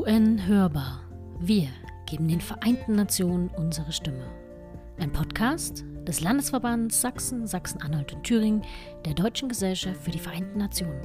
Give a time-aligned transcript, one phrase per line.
[0.00, 1.00] UN hörbar.
[1.40, 1.68] Wir
[2.06, 4.24] geben den Vereinten Nationen unsere Stimme.
[4.98, 8.62] Ein Podcast des Landesverbands Sachsen, Sachsen-Anhalt und Thüringen
[9.04, 11.02] der Deutschen Gesellschaft für die Vereinten Nationen.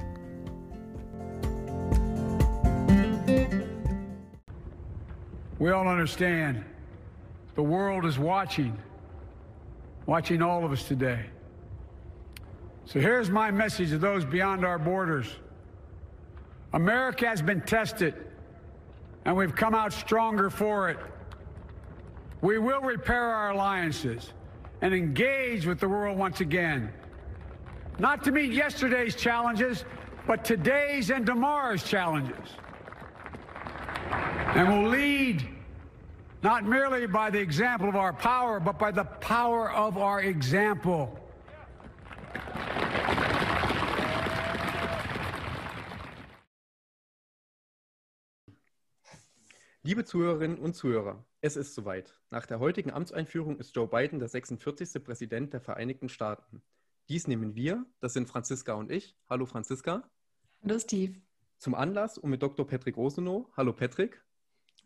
[5.60, 6.64] We all understand
[7.58, 8.78] the world is watching,
[10.06, 11.26] watching all of us today.
[12.86, 15.28] So here's my message to those beyond our borders.
[16.72, 18.14] America has been tested,
[19.26, 20.98] and we've come out stronger for it.
[22.42, 24.34] We will repair our alliances
[24.82, 26.92] and engage with the world once again.
[27.98, 29.84] Not to meet yesterday's challenges,
[30.28, 32.50] but today's and tomorrow's challenges.
[34.12, 35.48] And we'll lead
[36.44, 41.20] not merely by the example of our power, but by the power of our example.
[49.88, 52.20] Liebe Zuhörerinnen und Zuhörer, es ist soweit.
[52.32, 55.04] Nach der heutigen Amtseinführung ist Joe Biden der 46.
[55.04, 56.64] Präsident der Vereinigten Staaten.
[57.08, 59.16] Dies nehmen wir, das sind Franziska und ich.
[59.30, 60.02] Hallo Franziska.
[60.64, 61.22] Hallo Steve.
[61.60, 62.66] Zum Anlass, um mit Dr.
[62.66, 64.24] Patrick Rosenow, hallo Patrick,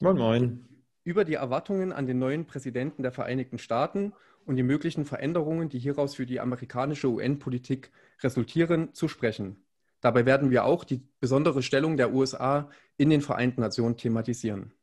[0.01, 0.67] Moin, moin.
[1.05, 4.11] über die Erwartungen an den neuen Präsidenten der Vereinigten Staaten
[4.45, 9.63] und die möglichen Veränderungen, die hieraus für die amerikanische UN-Politik resultieren, zu sprechen.
[10.01, 14.73] Dabei werden wir auch die besondere Stellung der USA in den Vereinten Nationen thematisieren.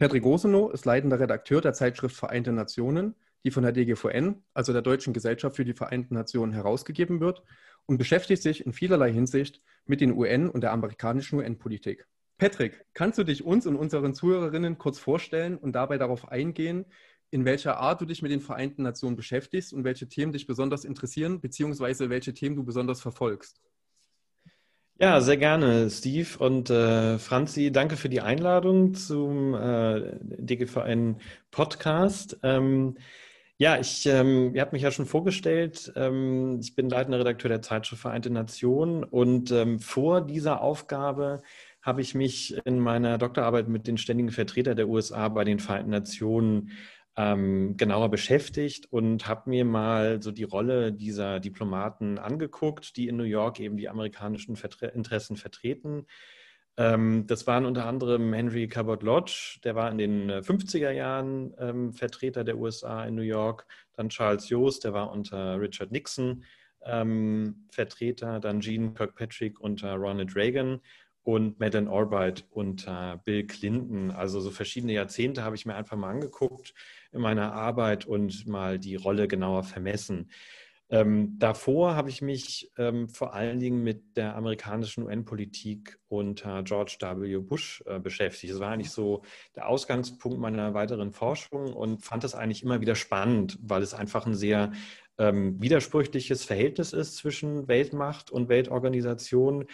[0.00, 4.80] Patrick Rosenow ist leitender Redakteur der Zeitschrift Vereinte Nationen, die von der DGVN, also der
[4.80, 7.42] Deutschen Gesellschaft für die Vereinten Nationen, herausgegeben wird
[7.84, 12.06] und beschäftigt sich in vielerlei Hinsicht mit den UN und der amerikanischen UN-Politik.
[12.38, 16.86] Patrick, kannst du dich uns und unseren Zuhörerinnen kurz vorstellen und dabei darauf eingehen,
[17.30, 20.86] in welcher Art du dich mit den Vereinten Nationen beschäftigst und welche Themen dich besonders
[20.86, 23.60] interessieren, beziehungsweise welche Themen du besonders verfolgst?
[25.02, 27.72] Ja, sehr gerne, Steve und äh, Franzi.
[27.72, 31.16] Danke für die Einladung zum äh, DGVN
[31.50, 32.38] Podcast.
[32.42, 32.98] Ähm,
[33.56, 35.90] ja, ich, ähm, ihr habt mich ja schon vorgestellt.
[35.96, 41.40] Ähm, ich bin leitender Redakteur der Zeitschrift Vereinte Nationen und ähm, vor dieser Aufgabe
[41.80, 45.92] habe ich mich in meiner Doktorarbeit mit den ständigen Vertretern der USA bei den Vereinten
[45.92, 46.72] Nationen
[47.16, 53.16] ähm, genauer beschäftigt und habe mir mal so die Rolle dieser Diplomaten angeguckt, die in
[53.16, 56.06] New York eben die amerikanischen Vertre Interessen vertreten.
[56.76, 61.92] Ähm, das waren unter anderem Henry Cabot Lodge, der war in den 50er Jahren ähm,
[61.92, 66.44] Vertreter der USA in New York, dann Charles Jost, der war unter Richard Nixon
[66.84, 70.80] ähm, Vertreter, dann Gene Kirkpatrick unter Ronald Reagan
[71.22, 74.10] und Madeleine Albright unter Bill Clinton.
[74.10, 76.72] Also so verschiedene Jahrzehnte habe ich mir einfach mal angeguckt
[77.12, 80.30] in meiner Arbeit und mal die Rolle genauer vermessen.
[80.92, 86.96] Ähm, davor habe ich mich ähm, vor allen Dingen mit der amerikanischen UN-Politik unter George
[87.00, 87.38] W.
[87.38, 88.52] Bush äh, beschäftigt.
[88.52, 89.22] Das war eigentlich so
[89.54, 94.26] der Ausgangspunkt meiner weiteren Forschung und fand das eigentlich immer wieder spannend, weil es einfach
[94.26, 94.72] ein sehr
[95.16, 99.66] ähm, widersprüchliches Verhältnis ist zwischen Weltmacht und Weltorganisation.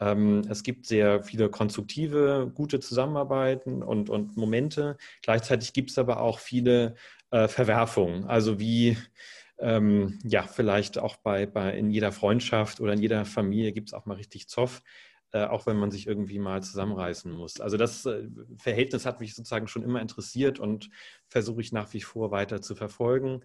[0.00, 4.96] Ähm, es gibt sehr viele konstruktive, gute Zusammenarbeiten und, und Momente.
[5.22, 6.94] Gleichzeitig gibt es aber auch viele
[7.30, 8.24] äh, Verwerfungen.
[8.24, 8.96] Also wie
[9.58, 13.94] ähm, ja, vielleicht auch bei, bei in jeder Freundschaft oder in jeder Familie gibt es
[13.94, 14.82] auch mal richtig Zoff,
[15.32, 17.60] äh, auch wenn man sich irgendwie mal zusammenreißen muss.
[17.60, 18.28] Also das äh,
[18.58, 20.90] Verhältnis hat mich sozusagen schon immer interessiert und
[21.28, 23.42] versuche ich nach wie vor weiter zu verfolgen.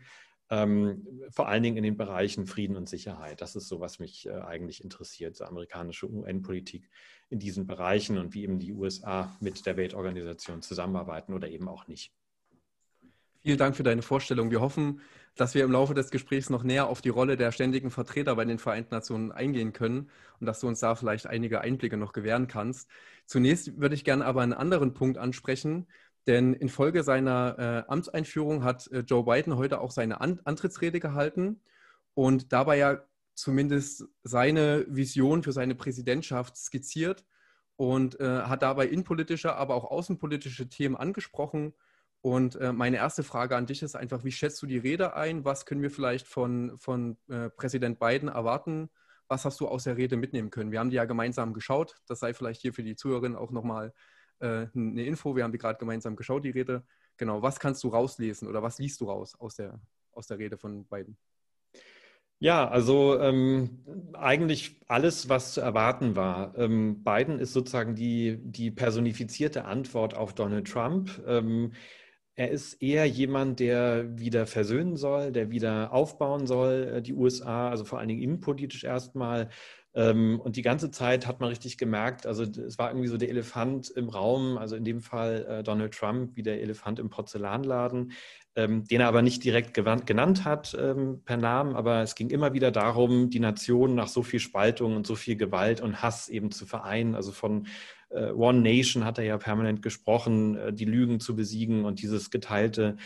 [0.51, 3.39] Ähm, vor allen Dingen in den Bereichen Frieden und Sicherheit.
[3.41, 6.89] Das ist so, was mich äh, eigentlich interessiert, so amerikanische UN-Politik
[7.29, 11.87] in diesen Bereichen und wie eben die USA mit der Weltorganisation zusammenarbeiten oder eben auch
[11.87, 12.11] nicht.
[13.41, 14.51] Vielen Dank für deine Vorstellung.
[14.51, 14.99] Wir hoffen,
[15.35, 18.43] dass wir im Laufe des Gesprächs noch näher auf die Rolle der ständigen Vertreter bei
[18.43, 20.09] den Vereinten Nationen eingehen können
[20.41, 22.89] und dass du uns da vielleicht einige Einblicke noch gewähren kannst.
[23.25, 25.87] Zunächst würde ich gerne aber einen anderen Punkt ansprechen,
[26.29, 31.59] denn infolge seiner äh, Amtseinführung hat äh, Joe Biden heute auch seine An Antrittsrede gehalten
[32.13, 33.03] und dabei ja
[33.33, 37.25] zumindest seine Vision für seine Präsidentschaft skizziert
[37.77, 41.73] und äh, hat dabei innenpolitische, aber auch außenpolitische Themen angesprochen.
[42.21, 45.45] Und äh, meine erste Frage an dich ist einfach, wie schätzt du die Rede ein?
[45.45, 48.91] Was können wir vielleicht von, von äh, Präsident Biden erwarten?
[49.27, 50.71] Was hast du aus der Rede mitnehmen können?
[50.71, 51.95] Wir haben die ja gemeinsam geschaut.
[52.05, 53.93] Das sei vielleicht hier für die Zuhörerinnen auch nochmal
[54.39, 55.35] äh, eine Info.
[55.35, 56.83] Wir haben die gerade gemeinsam geschaut, die Rede.
[57.17, 59.79] Genau, was kannst du rauslesen oder was liest du raus aus der,
[60.11, 61.17] aus der Rede von Biden?
[62.41, 63.83] Ja, also ähm,
[64.13, 66.57] eigentlich alles, was zu erwarten war.
[66.57, 71.21] Ähm, Biden ist sozusagen die, die personifizierte Antwort auf Donald Trump.
[71.27, 71.73] Ähm,
[72.35, 77.69] er ist eher jemand, der wieder versöhnen soll, der wieder aufbauen soll, äh, die USA,
[77.69, 79.49] also vor allen Dingen innenpolitisch erstmal
[79.99, 83.89] und die ganze Zeit hat man richtig gemerkt, also es war irgendwie so der Elefant
[83.89, 88.13] im Raum, also in dem Fall äh, Donald Trump wie der Elefant im Porzellanladen,
[88.55, 92.53] ähm, den er aber nicht direkt genannt hat ähm, per Namen, aber es ging immer
[92.53, 96.51] wieder darum, die Nation nach so viel Spaltung und so viel Gewalt und Hass eben
[96.51, 97.15] zu vereinen.
[97.15, 97.67] Also von
[98.09, 102.29] äh, One Nation hat er ja permanent gesprochen, äh, die Lügen zu besiegen und dieses
[102.31, 102.97] geteilte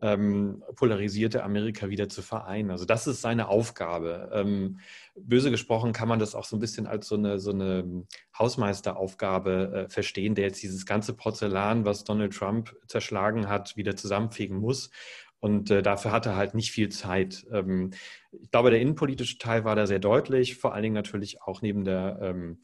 [0.00, 2.70] ähm, polarisierte Amerika wieder zu vereinen.
[2.70, 4.30] Also das ist seine Aufgabe.
[4.32, 4.78] Ähm,
[5.14, 8.04] böse gesprochen kann man das auch so ein bisschen als so eine, so eine
[8.38, 14.58] Hausmeisteraufgabe äh, verstehen, der jetzt dieses ganze Porzellan, was Donald Trump zerschlagen hat, wieder zusammenfegen
[14.58, 14.90] muss.
[15.38, 17.46] Und äh, dafür hat er halt nicht viel Zeit.
[17.50, 17.90] Ähm,
[18.32, 21.84] ich glaube, der innenpolitische Teil war da sehr deutlich, vor allen Dingen natürlich auch neben
[21.84, 22.60] der ähm,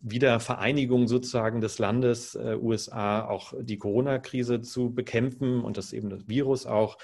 [0.00, 6.28] Wiedervereinigung sozusagen des Landes äh, USA auch die Corona-Krise zu bekämpfen und das eben das
[6.28, 6.98] Virus auch.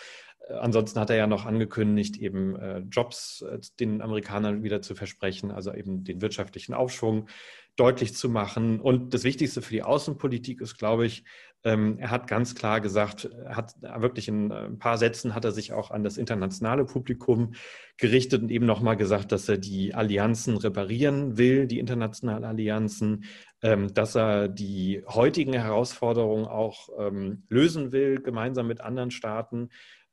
[0.48, 4.94] Äh, ansonsten hat er ja noch angekündigt, eben äh, Jobs äh, den Amerikanern wieder zu
[4.94, 7.28] versprechen, also eben den wirtschaftlichen Aufschwung
[7.76, 8.80] deutlich zu machen.
[8.80, 11.24] Und das Wichtigste für die Außenpolitik ist, glaube ich,
[11.64, 15.52] ähm, er hat ganz klar gesagt, hat wirklich in äh, ein paar Sätzen hat er
[15.52, 17.54] sich auch an das internationale Publikum
[17.96, 23.24] gerichtet und eben nochmal gesagt, dass er die Allianzen reparieren will, die internationalen Allianzen,
[23.62, 29.68] ähm, dass er die heutigen Herausforderungen auch ähm, lösen will, gemeinsam mit anderen Staaten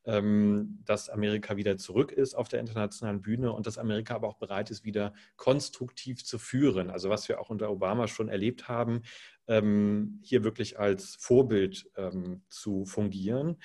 [0.10, 4.38] ähm, dass Amerika wieder zurück ist auf der internationalen Bühne und dass Amerika aber auch
[4.38, 6.90] bereit ist, wieder konstruktiv zu führen.
[6.90, 9.04] Also was wir auch unter Obama schon erlebt haben,
[9.50, 13.57] ähm, hier wirklich als Vorbild ähm, zu fungieren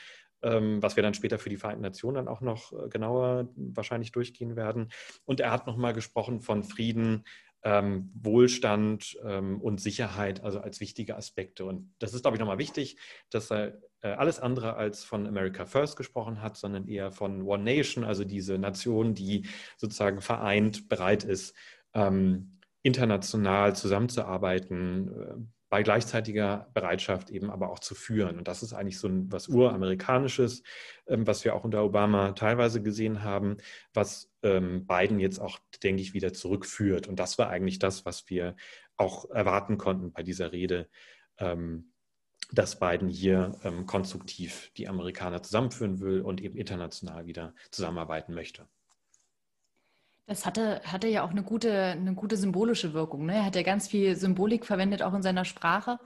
[0.46, 4.56] was wir dann später für die Vereinten Nationen dann auch noch äh, genauer wahrscheinlich durchgehen
[4.56, 4.90] werden.
[5.24, 7.24] Und er hat nochmal gesprochen von Frieden,
[7.64, 11.64] ähm, Wohlstand ähm, und Sicherheit, also als wichtige Aspekte.
[11.64, 12.98] Und das ist, glaube ich, nochmal wichtig,
[13.30, 17.64] dass er äh, alles andere als von America First gesprochen hat, sondern eher von One
[17.64, 19.46] Nation, also diese Nation, die
[19.78, 21.54] sozusagen vereint bereit ist,
[21.94, 25.34] ähm, international zusammenzuarbeiten, äh,
[25.74, 28.38] bei gleichzeitiger Bereitschaft eben aber auch zu führen.
[28.38, 30.62] Und das ist eigentlich so ein, was Uramerikanisches,
[31.08, 33.56] ähm, was wir auch unter Obama teilweise gesehen haben,
[33.92, 37.08] was ähm, Biden jetzt auch, denke ich, wieder zurückführt.
[37.08, 38.54] Und das war eigentlich das, was wir
[38.96, 40.88] auch erwarten konnten bei dieser Rede.
[41.38, 41.90] Ähm,
[42.52, 48.68] dass Biden hier ähm, konstruktiv die Amerikaner zusammenführen will und eben international wieder zusammenarbeiten möchte.
[50.26, 53.26] Das hatte, hatte ja auch eine gute, eine gute symbolische Wirkung.
[53.26, 53.34] Ne?
[53.36, 55.98] Er hat ja ganz viel Symbolik verwendet, auch in seiner Sprache.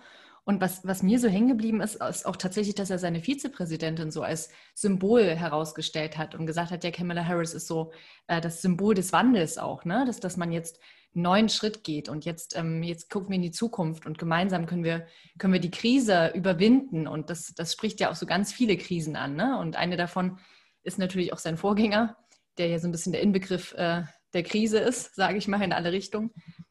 [0.45, 4.11] Und was, was mir so hängen geblieben ist, ist auch tatsächlich, dass er seine Vizepräsidentin
[4.11, 7.93] so als Symbol herausgestellt hat und gesagt hat, ja, Kamala Harris ist so
[8.29, 10.05] äh, das Symbol des Wandels auch, ne?
[10.07, 10.81] dass, dass man jetzt
[11.13, 12.09] neuen Schritt geht.
[12.09, 15.07] Und jetzt, ähm, jetzt gucken wir in die Zukunft und gemeinsam können wir,
[15.39, 17.07] können wir die Krise überwinden.
[17.07, 19.37] Und das, das spricht ja auch so ganz viele Krisen an.
[19.37, 19.59] Ne?
[19.59, 20.39] Und eine davon
[20.83, 22.17] ist natürlich auch sein Vorgänger,
[22.59, 24.03] der ja so ein bisschen der Inbegriff äh,
[24.35, 26.31] der Krise ist, sage ich mal, in alle Richtungen.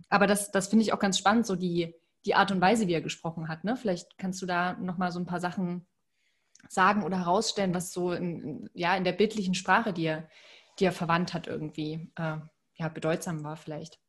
[0.10, 1.94] Aber das, das finde ich auch ganz spannend, so die,
[2.26, 3.64] die Art und Weise, wie er gesprochen hat.
[3.64, 3.76] Ne?
[3.76, 5.86] Vielleicht kannst du da nochmal so ein paar Sachen
[6.70, 10.30] sagen oder herausstellen, was so in, ja, in der bildlichen Sprache, die er,
[10.80, 12.38] die er verwandt hat, irgendwie äh,
[12.76, 14.00] ja, bedeutsam war vielleicht.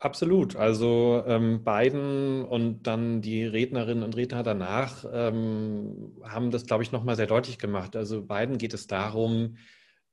[0.00, 0.54] Absolut.
[0.54, 6.92] Also ähm, Biden und dann die Rednerinnen und Redner danach ähm, haben das, glaube ich,
[6.92, 7.96] nochmal sehr deutlich gemacht.
[7.96, 9.56] Also Biden geht es darum,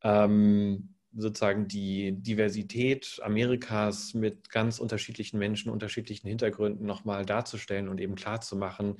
[0.01, 8.15] ähm, sozusagen die Diversität Amerikas mit ganz unterschiedlichen Menschen, unterschiedlichen Hintergründen nochmal darzustellen und eben
[8.15, 8.97] klarzumachen,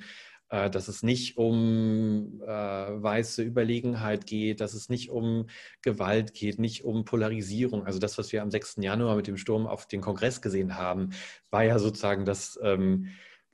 [0.48, 5.46] äh, dass es nicht um äh, weiße Überlegenheit geht, dass es nicht um
[5.82, 7.84] Gewalt geht, nicht um Polarisierung.
[7.84, 8.76] Also das, was wir am 6.
[8.78, 11.10] Januar mit dem Sturm auf den Kongress gesehen haben,
[11.50, 13.08] war ja sozusagen das ähm,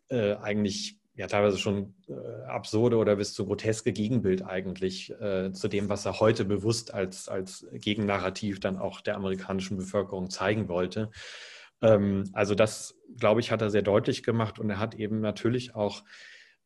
[0.09, 5.69] äh, eigentlich ja teilweise schon äh, absurde oder bis zu groteske Gegenbild eigentlich äh, zu
[5.69, 11.11] dem, was er heute bewusst als, als Gegennarrativ dann auch der amerikanischen Bevölkerung zeigen wollte.
[11.81, 15.77] Ähm, also das, glaube ich, hat er sehr deutlich gemacht und er hat eben natürlich
[15.77, 16.03] auch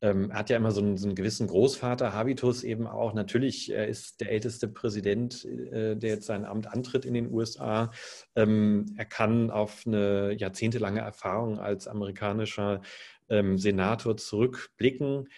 [0.03, 3.15] ähm, er hat ja immer so einen, so einen gewissen Großvater-Habitus eben auch.
[3.15, 7.91] Natürlich, er ist der älteste Präsident, äh, der jetzt sein Amt antritt in den USA.
[8.35, 12.83] Ähm, er kann auf eine jahrzehntelange Erfahrung als amerikanischer
[13.29, 15.29] ähm, Senator zurückblicken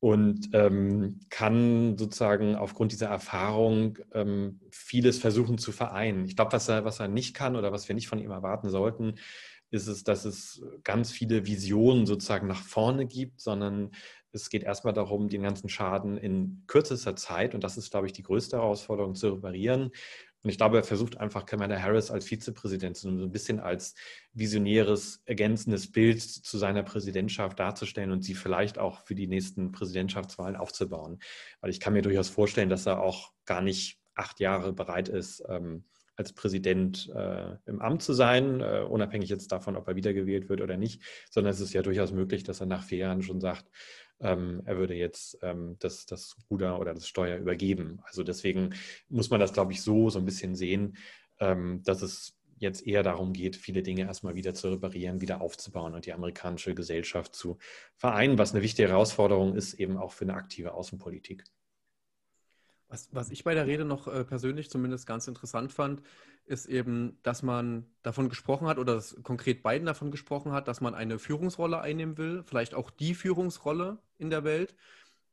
[0.00, 6.24] und ähm, kann sozusagen aufgrund dieser Erfahrung ähm, vieles versuchen zu vereinen.
[6.24, 8.68] Ich glaube, was er, was er nicht kann oder was wir nicht von ihm erwarten
[8.68, 9.14] sollten,
[9.70, 13.92] ist es, dass es ganz viele Visionen sozusagen nach vorne gibt, sondern
[14.32, 18.12] es geht erstmal darum, den ganzen Schaden in kürzester Zeit, und das ist, glaube ich,
[18.12, 19.90] die größte Herausforderung, zu reparieren.
[20.42, 23.94] Und ich glaube, er versucht einfach Kamala Harris als Vizepräsident so ein bisschen als
[24.32, 30.56] visionäres, ergänzendes Bild zu seiner Präsidentschaft darzustellen und sie vielleicht auch für die nächsten Präsidentschaftswahlen
[30.56, 31.20] aufzubauen.
[31.60, 35.44] Weil ich kann mir durchaus vorstellen, dass er auch gar nicht acht Jahre bereit ist,
[35.48, 35.84] ähm,
[36.16, 40.60] als Präsident äh, im Amt zu sein, äh, unabhängig jetzt davon, ob er wiedergewählt wird
[40.60, 43.70] oder nicht, sondern es ist ja durchaus möglich, dass er nach vier Jahren schon sagt,
[44.22, 48.00] ähm, er würde jetzt ähm, das, das Ruder oder das Steuer übergeben.
[48.04, 48.74] Also deswegen
[49.08, 50.96] muss man das, glaube ich, so so ein bisschen sehen,
[51.40, 55.94] ähm, dass es jetzt eher darum geht, viele Dinge erstmal wieder zu reparieren, wieder aufzubauen
[55.94, 57.58] und die amerikanische Gesellschaft zu
[57.96, 61.44] vereinen, was eine wichtige Herausforderung ist, eben auch für eine aktive Außenpolitik.
[62.92, 66.02] Was, was ich bei der Rede noch äh, persönlich zumindest ganz interessant fand,
[66.44, 70.82] ist eben, dass man davon gesprochen hat oder dass konkret Biden davon gesprochen hat, dass
[70.82, 74.76] man eine Führungsrolle einnehmen will, vielleicht auch die Führungsrolle in der Welt,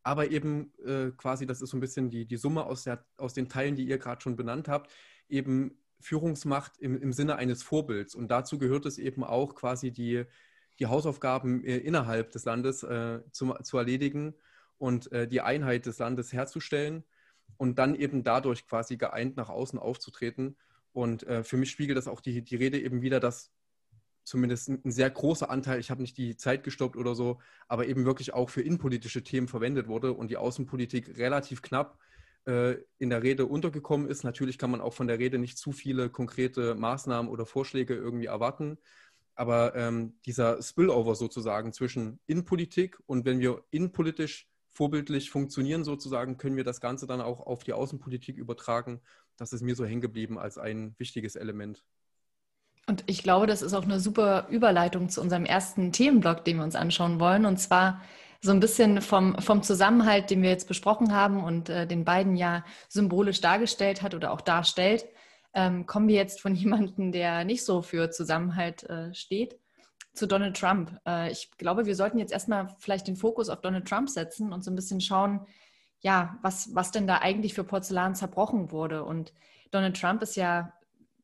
[0.04, 3.34] aber eben äh, quasi, das ist so ein bisschen die, die Summe aus, der, aus
[3.34, 4.90] den Teilen, die ihr gerade schon benannt habt,
[5.28, 8.16] eben Führungsmacht im, im Sinne eines Vorbilds.
[8.16, 10.24] Und dazu gehört es eben auch quasi die,
[10.80, 14.34] die Hausaufgaben äh, innerhalb des Landes äh, zu, zu erledigen
[14.78, 17.04] und äh, die Einheit des Landes herzustellen
[17.58, 20.58] und dann eben dadurch quasi geeint nach außen aufzutreten.
[20.92, 23.52] Und äh, für mich spiegelt das auch die, die Rede eben wieder, dass
[24.24, 28.06] zumindest ein, sehr großer Anteil, ich habe nicht die Zeit gestoppt oder so, aber eben
[28.06, 31.98] wirklich auch für innenpolitische Themen verwendet wurde und die Außenpolitik relativ knapp
[32.46, 34.24] äh, in der Rede untergekommen ist.
[34.24, 38.28] Natürlich kann man auch von der Rede nicht zu viele konkrete Maßnahmen oder Vorschläge irgendwie
[38.28, 38.78] erwarten.
[39.36, 46.56] Aber ähm, dieser Spillover sozusagen zwischen Innenpolitik und wenn wir innenpolitisch vorbildlich funktionieren sozusagen, können
[46.56, 49.02] wir das Ganze dann auch auf die Außenpolitik übertragen.
[49.38, 51.84] Das ist mir so hängen geblieben als ein wichtiges Element.
[52.88, 56.64] Und ich glaube, das ist auch eine super Überleitung zu unserem ersten Themenblock, den wir
[56.64, 57.46] uns anschauen wollen.
[57.46, 58.02] Und zwar
[58.42, 62.36] so ein bisschen vom, vom Zusammenhalt, den wir jetzt besprochen haben und äh, den beiden
[62.36, 65.06] ja symbolisch dargestellt hat oder auch darstellt,
[65.54, 69.60] ähm, kommen wir jetzt von jemandem, der nicht so für Zusammenhalt äh, steht,
[70.14, 71.00] zu Donald Trump.
[71.06, 74.64] Äh, ich glaube, wir sollten jetzt erstmal vielleicht den Fokus auf Donald Trump setzen und
[74.64, 75.46] so ein bisschen schauen,
[76.02, 79.04] ja, was, was denn da eigentlich für Porzellan zerbrochen wurde.
[79.04, 79.34] Und
[79.72, 80.74] Donald Trump ist ja,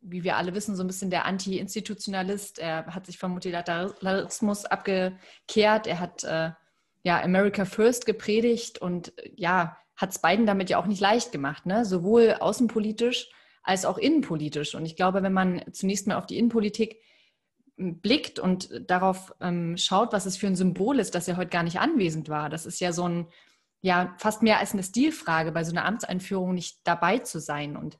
[0.01, 2.59] wie wir alle wissen, so ein bisschen der Anti-Institutionalist.
[2.59, 5.87] Er hat sich vom Multilateralismus abgekehrt.
[5.87, 6.51] Er hat äh,
[7.03, 11.65] ja, America First gepredigt und ja, hat es beiden damit ja auch nicht leicht gemacht,
[11.65, 11.85] ne?
[11.85, 13.29] sowohl außenpolitisch
[13.63, 14.75] als auch innenpolitisch.
[14.75, 17.01] Und ich glaube, wenn man zunächst mal auf die Innenpolitik
[17.77, 21.63] blickt und darauf ähm, schaut, was es für ein Symbol ist, dass er heute gar
[21.63, 23.27] nicht anwesend war, das ist ja so ein,
[23.81, 27.75] ja, fast mehr als eine Stilfrage, bei so einer Amtseinführung nicht dabei zu sein.
[27.75, 27.97] Und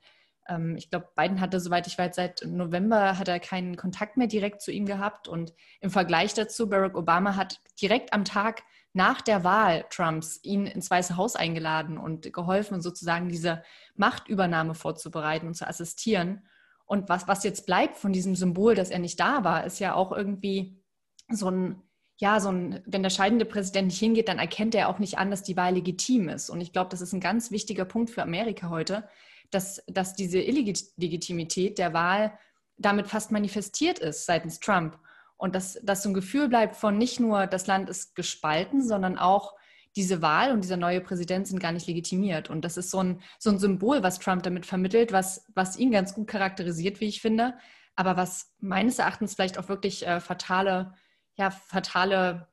[0.48, 4.26] ähm, ich glaube, Biden hatte, soweit ich weiß, seit November hat er keinen Kontakt mehr
[4.26, 5.28] direkt zu ihm gehabt.
[5.28, 8.62] Und im Vergleich dazu, Barack Obama hat direkt am Tag
[8.94, 13.62] nach der Wahl Trumps ihn ins Weiße Haus eingeladen und geholfen, sozusagen diese
[13.94, 16.46] Machtübernahme vorzubereiten und zu assistieren.
[16.86, 19.94] Und was, was jetzt bleibt von diesem Symbol, dass er nicht da war, ist ja
[19.94, 20.80] auch irgendwie
[21.28, 21.82] so ein,
[22.18, 25.30] ja, so ein, wenn der scheidende Präsident nicht hingeht, dann erkennt er auch nicht an,
[25.30, 26.48] dass die Wahl legitim ist.
[26.48, 29.08] Und ich glaube, das ist ein ganz wichtiger Punkt für Amerika heute,
[29.50, 32.38] dass, dass diese Illegitimität der Wahl
[32.78, 34.98] damit fast manifestiert ist seitens Trump.
[35.36, 39.18] Und dass, dass so ein Gefühl bleibt von nicht nur, das Land ist gespalten, sondern
[39.18, 39.54] auch
[39.96, 42.50] diese Wahl und dieser neue Präsident sind gar nicht legitimiert.
[42.50, 45.90] Und das ist so ein, so ein Symbol, was Trump damit vermittelt, was, was ihn
[45.90, 47.54] ganz gut charakterisiert, wie ich finde,
[47.96, 50.92] aber was meines Erachtens vielleicht auch wirklich äh, fatale,
[51.36, 52.48] ja, fatale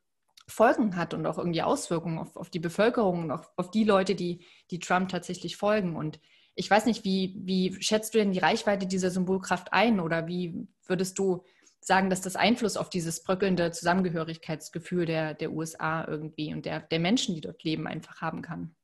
[0.47, 4.15] Folgen hat und auch irgendwie Auswirkungen auf, auf die Bevölkerung und auch auf die Leute,
[4.15, 5.95] die, die Trump tatsächlich folgen.
[5.95, 6.19] Und
[6.55, 10.67] ich weiß nicht, wie, wie schätzt du denn die Reichweite dieser Symbolkraft ein oder wie
[10.85, 11.43] würdest du
[11.85, 16.99] sagen, dass das Einfluss auf dieses bröckelnde Zusammengehörigkeitsgefühl der, der USA irgendwie und der, der
[16.99, 18.75] Menschen, die dort leben, einfach haben kann.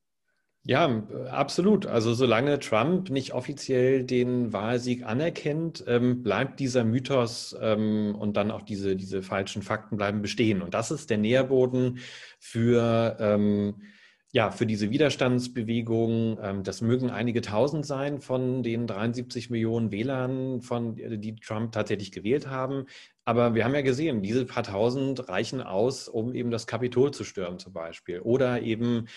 [0.63, 1.85] Ja, absolut.
[1.85, 8.51] Also solange Trump nicht offiziell den Wahlsieg anerkennt, ähm, bleibt dieser Mythos ähm, und dann
[8.51, 10.61] auch diese, diese falschen Fakten bleiben bestehen.
[10.61, 11.99] Und das ist der Nährboden
[12.39, 13.81] für ähm,
[14.31, 20.61] ja, für diese Widerstandsbewegung, ähm, das mögen einige tausend sein von den 73 Millionen Wählern,
[20.61, 22.85] von, die Trump tatsächlich gewählt haben.
[23.25, 27.23] Aber wir haben ja gesehen, diese paar tausend reichen aus, um eben das Kapitol zu
[27.23, 28.19] stürmen zum Beispiel.
[28.19, 29.07] Oder eben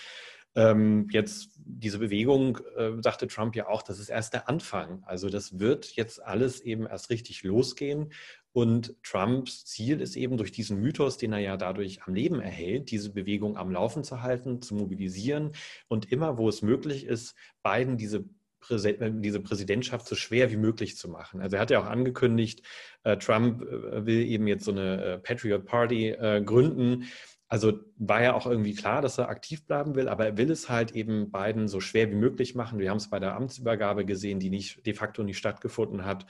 [0.55, 5.03] ähm, jetzt diese Bewegung, äh, sagte Trump ja auch, das ist erst der Anfang.
[5.05, 8.11] Also das wird jetzt alles eben erst richtig losgehen.
[8.53, 12.91] Und Trumps Ziel ist eben durch diesen Mythos, den er ja dadurch am Leben erhält,
[12.91, 15.51] diese Bewegung am Laufen zu halten, zu mobilisieren
[15.87, 18.25] und immer, wo es möglich ist, Biden diese
[18.69, 21.41] äh, diese Präsidentschaft so schwer wie möglich zu machen.
[21.41, 22.61] Also er hat ja auch angekündigt,
[23.03, 27.05] äh, Trump äh, will eben jetzt so eine Patriot Party gründen.
[27.53, 30.69] Also war ja auch irgendwie klar, dass er aktiv bleiben will, aber er will es
[30.69, 32.79] halt eben Biden so schwer wie möglich machen.
[32.79, 36.25] Wir haben es bei der Amtsübergabe gesehen, die nicht de facto nicht stattgefunden hat.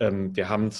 [0.00, 0.70] Ähm, wir haben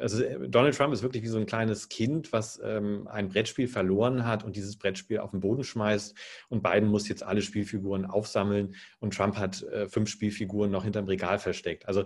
[0.00, 3.68] also äh, Donald Trump ist wirklich wie so ein kleines Kind, was ähm, ein Brettspiel
[3.68, 6.16] verloren hat und dieses Brettspiel auf den Boden schmeißt
[6.48, 11.06] und Biden muss jetzt alle Spielfiguren aufsammeln und Trump hat äh, fünf Spielfiguren noch hinterm
[11.06, 11.86] Regal versteckt.
[11.86, 12.04] Also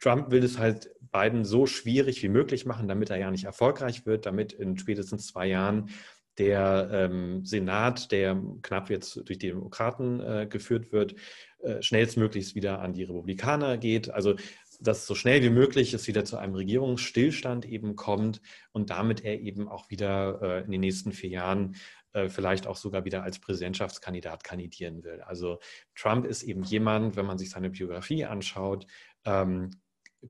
[0.00, 4.06] Trump will es halt Biden so schwierig wie möglich machen, damit er ja nicht erfolgreich
[4.06, 5.90] wird, damit in spätestens zwei Jahren
[6.38, 11.16] der ähm, Senat, der knapp jetzt durch die Demokraten äh, geführt wird,
[11.58, 14.10] äh, schnellstmöglichst wieder an die Republikaner geht.
[14.10, 14.36] Also
[14.78, 18.40] dass so schnell wie möglich es wieder zu einem Regierungsstillstand eben kommt
[18.72, 21.76] und damit er eben auch wieder äh, in den nächsten vier Jahren
[22.12, 25.20] äh, vielleicht auch sogar wieder als Präsidentschaftskandidat kandidieren will.
[25.22, 25.58] Also
[25.94, 28.86] Trump ist eben jemand, wenn man sich seine Biografie anschaut,
[29.24, 29.70] ähm,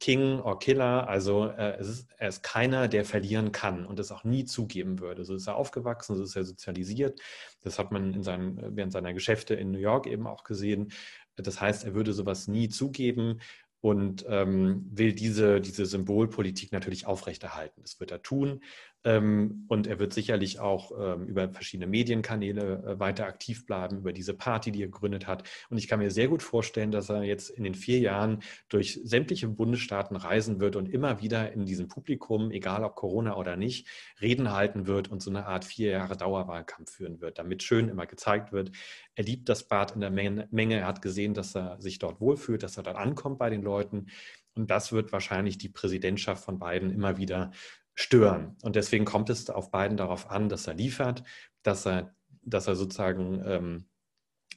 [0.00, 4.23] King or Killer, also äh, ist, er ist keiner, der verlieren kann und es auch
[4.23, 5.25] nie zugeben würde.
[5.25, 7.21] So ist er aufgewachsen, so ist er sozialisiert.
[7.62, 10.93] Das hat man in seinen, während seiner Geschäfte in New York eben auch gesehen.
[11.37, 13.40] Das heißt, er würde sowas nie zugeben
[13.80, 17.82] und ähm, will diese, diese Symbolpolitik natürlich aufrechterhalten.
[17.82, 18.61] Das wird er tun.
[19.05, 24.12] Ähm, und er wird sicherlich auch ähm, über verschiedene Medienkanäle äh, weiter aktiv bleiben, über
[24.12, 25.49] diese Party, die er gegründet hat.
[25.71, 29.00] Und ich kann mir sehr gut vorstellen, dass er jetzt in den vier Jahren durch
[29.05, 33.87] sämtliche Bundesstaaten reisen wird und immer wieder in diesem Publikum, egal ob Corona oder nicht,
[34.21, 38.07] Reden halten wird und so eine Art vier Jahre Dauerwahlkampf führen wird, damit schön immer
[38.07, 38.73] gezeigt wird,
[39.14, 40.75] er liebt das Bad in der Menge.
[40.75, 44.07] Er hat gesehen, dass er sich dort wohlfühlt, dass er dort ankommt bei den Leuten.
[44.55, 47.52] Und das wird wahrscheinlich die Präsidentschaft von Biden immer wieder
[47.99, 48.57] stören.
[48.62, 51.25] Und deswegen kommt es auf beiden darauf an, dass er liefert,
[51.64, 53.88] dass er, dass er sozusagen ähm,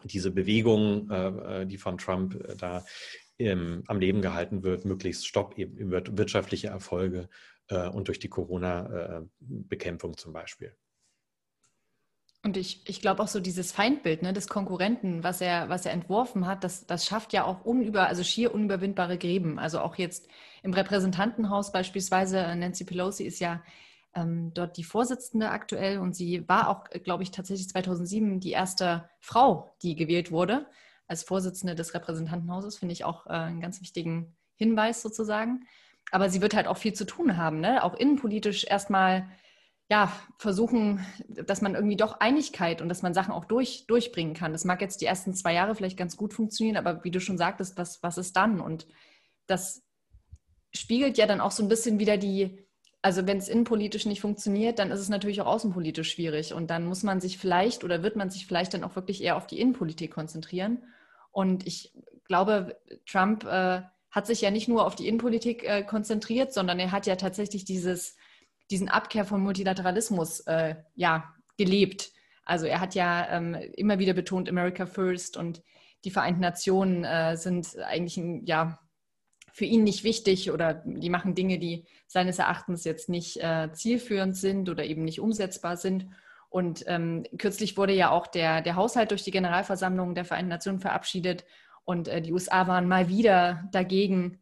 [0.04, 2.86] diese Bewegung, äh, äh die von Trump äh, da
[3.40, 7.30] ähm, am Leben gehalten wird, möglichst stoppt, eben wirtschaftliche Erfolge
[7.70, 10.76] äh, und durch die Corona-Bekämpfung zum Beispiel.
[12.44, 15.92] Und ich, ich glaube auch so dieses Feindbild ne, des Konkurrenten, was er, was er
[15.92, 19.60] entworfen hat, das, das schafft ja auch unüber, also schier unüberwindbare Gräben.
[19.60, 20.28] Also auch jetzt
[20.64, 23.62] im Repräsentantenhaus beispielsweise, äh, Nancy Pelosi ist ja
[24.16, 29.08] ähm, dort die Vorsitzende aktuell und sie war auch, glaube ich, tatsächlich 2007 die erste
[29.20, 30.66] Frau, die gewählt wurde
[31.08, 32.78] als Vorsitzende des Repräsentantenhauses.
[32.80, 35.68] Finde ich auch äh, einen ganz wichtigen Hinweis sozusagen.
[36.12, 37.84] Aber sie wird halt auch viel zu tun haben, ne?
[37.84, 39.30] auch innenpolitisch erstmal
[39.92, 44.54] ja, versuchen, dass man irgendwie doch Einigkeit und dass man Sachen auch durch, durchbringen kann.
[44.54, 47.38] Das mag jetzt die ersten zwei Jahre vielleicht ganz gut funktionieren, aber wie du schon
[47.38, 48.62] sagtest, was, was ist dann?
[48.62, 48.88] Und
[49.48, 49.84] das
[50.74, 52.66] spiegelt ja dann auch so ein bisschen wieder die,
[53.02, 56.54] also wenn es innenpolitisch nicht funktioniert, dann ist es natürlich auch außenpolitisch schwierig.
[56.54, 59.36] Und dann muss man sich vielleicht oder wird man sich vielleicht dann auch wirklich eher
[59.36, 60.86] auf die Innenpolitik konzentrieren.
[61.32, 66.54] Und ich glaube, Trump äh, hat sich ja nicht nur auf die Innenpolitik äh, konzentriert,
[66.54, 68.16] sondern er hat ja tatsächlich dieses
[68.72, 72.12] diesen Abkehr von Multilateralismus äh, ja, gelebt.
[72.44, 75.62] Also er hat ja ähm, immer wieder betont, America First und
[76.04, 78.80] die Vereinten Nationen äh, sind eigentlich ein, ja,
[79.54, 84.36] für ihn nicht wichtig oder die machen Dinge, die seines Erachtens jetzt nicht äh, zielführend
[84.36, 86.08] sind oder eben nicht umsetzbar sind.
[86.50, 90.80] Und ähm, kürzlich wurde ja auch der, der Haushalt durch die Generalversammlung der Vereinten Nationen
[90.80, 91.46] verabschiedet
[91.84, 94.40] und äh, die USA waren mal wieder dagegen,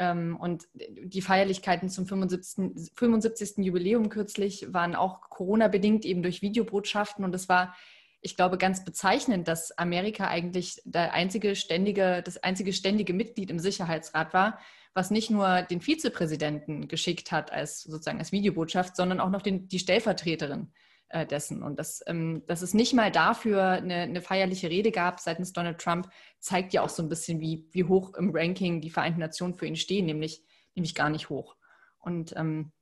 [0.00, 2.92] und die Feierlichkeiten zum 75.
[2.94, 3.58] 75.
[3.58, 7.24] Jubiläum kürzlich waren auch Corona-bedingt eben durch Videobotschaften.
[7.24, 7.74] Und es war,
[8.20, 13.58] ich glaube, ganz bezeichnend, dass Amerika eigentlich der einzige ständige, das einzige ständige Mitglied im
[13.58, 14.58] Sicherheitsrat war,
[14.94, 19.68] was nicht nur den Vizepräsidenten geschickt hat als sozusagen als Videobotschaft, sondern auch noch den,
[19.68, 20.72] die Stellvertreterin
[21.10, 21.62] äh, dessen.
[21.62, 25.78] Und dass, ähm, dass es nicht mal dafür eine, eine, feierliche Rede gab seitens Donald
[25.78, 29.54] Trump, zeigt ja auch so ein bisschen, wie, wie hoch im Ranking die Vereinten Nationen
[29.54, 30.42] für ihn stehen, nämlich,
[30.74, 31.56] nämlich gar nicht hoch.
[31.98, 32.72] Und ähm,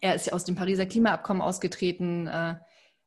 [0.00, 2.56] er ist ja aus dem Pariser Klimaabkommen ausgetreten, äh,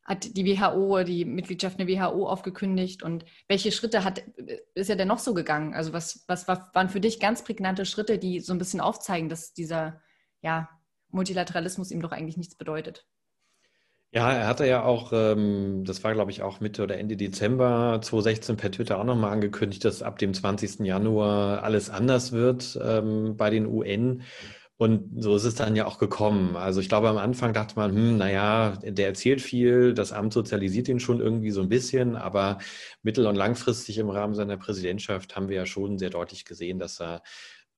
[0.04, 4.24] hat die WHO, die Mitgliedschaft in der WHO aufgekündigt und welche Schritte hat,
[4.74, 5.76] ist er denn noch so gegangen?
[5.76, 9.30] Also was, was war, waren für dich ganz prägnante Schritte, die so ein bisschen aufzeigen,
[9.30, 10.02] dass dieser
[10.42, 10.70] ja,
[11.10, 13.06] Multilateralismus ihm doch eigentlich nichts bedeutet?
[14.14, 18.00] Ja, er hatte ja auch, ähm, das war glaube ich auch Mitte oder Ende Dezember
[18.02, 20.86] 2016 per Twitter auch nochmal angekündigt, dass ab dem 20.
[20.86, 24.24] Januar alles anders wird ähm, bei den UN.
[24.78, 26.56] Und so ist es dann ja auch gekommen.
[26.58, 30.90] Also ich glaube, am Anfang dachte man, hm, naja, der erzählt viel, das Amt sozialisiert
[30.90, 32.58] ihn schon irgendwie so ein bisschen, aber
[33.04, 37.00] mittel- und langfristig im Rahmen seiner Präsidentschaft haben wir ja schon sehr deutlich gesehen, dass
[37.00, 37.22] er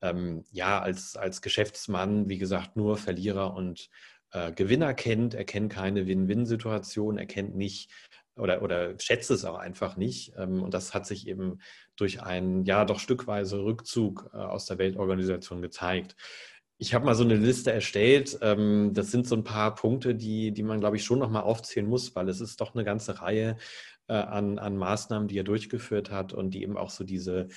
[0.02, 3.88] ähm, ja als, als Geschäftsmann, wie gesagt, nur Verlierer und
[4.34, 7.90] äh, Gewinner kennt, er kennt keine Win-Win-Situation, er kennt nicht
[8.36, 10.32] oder, oder schätzt es auch einfach nicht.
[10.36, 11.60] Ähm, und das hat sich eben
[11.96, 16.16] durch einen, ja, doch stückweise Rückzug äh, aus der Weltorganisation gezeigt.
[16.78, 18.38] Ich habe mal so eine Liste erstellt.
[18.42, 21.88] Ähm, das sind so ein paar Punkte, die, die man, glaube ich, schon nochmal aufzählen
[21.88, 23.56] muss, weil es ist doch eine ganze Reihe
[24.08, 27.48] äh, an, an Maßnahmen, die er durchgeführt hat und die eben auch so diese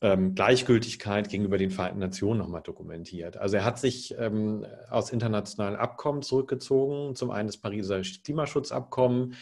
[0.00, 3.36] ähm, Gleichgültigkeit gegenüber den Vereinten Nationen nochmal dokumentiert.
[3.36, 9.34] Also er hat sich ähm, aus internationalen Abkommen zurückgezogen, zum einen das Pariser Klimaschutzabkommen,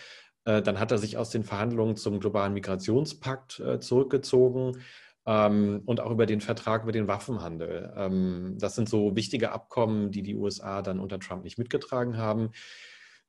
[0.44, 4.78] äh, dann hat er sich aus den Verhandlungen zum globalen Migrationspakt äh, zurückgezogen.
[5.28, 7.92] ähm, und auch über den Vertrag über den Waffenhandel.
[7.96, 12.50] Ähm, das sind so wichtige Abkommen, die die USA dann unter Trump nicht mitgetragen haben.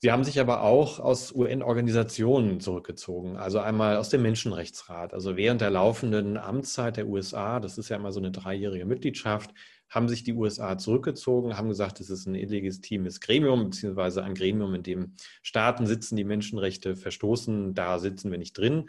[0.02, 5.14] Sie haben sich aber auch aus UN-Organisationen zurückgezogen, also einmal aus dem Menschenrechtsrat.
[5.14, 9.54] Also während der laufenden Amtszeit der USA, das ist ja immer so eine dreijährige Mitgliedschaft,
[9.90, 14.74] haben sich die USA zurückgezogen, haben gesagt, es ist ein illegitimes Gremium, beziehungsweise ein Gremium,
[14.74, 17.74] in dem Staaten sitzen, die Menschenrechte verstoßen.
[17.74, 18.86] Da sitzen wir nicht drin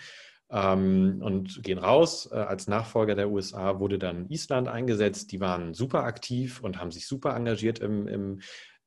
[0.50, 2.28] ähm, und gehen raus.
[2.30, 5.32] Äh, als Nachfolger der USA wurde dann Island eingesetzt.
[5.32, 8.40] Die waren super aktiv und haben sich super engagiert im, im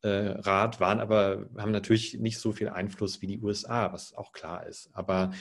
[0.09, 4.67] Rat, waren aber, haben natürlich nicht so viel Einfluss wie die USA, was auch klar
[4.67, 4.89] ist.
[4.93, 5.31] Aber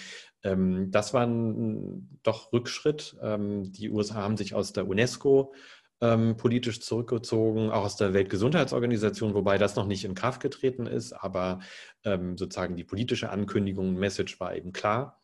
[0.45, 3.17] ähm, das war ein doch Rückschritt.
[3.23, 5.53] Ähm, die USA haben sich aus der UNESCO
[6.01, 11.13] ähm, politisch zurückgezogen, auch aus der Weltgesundheitsorganisation, wobei das noch nicht in Kraft getreten ist,
[11.13, 11.61] aber
[12.05, 15.23] ähm, sozusagen die politische Ankündigung, Message war eben klar.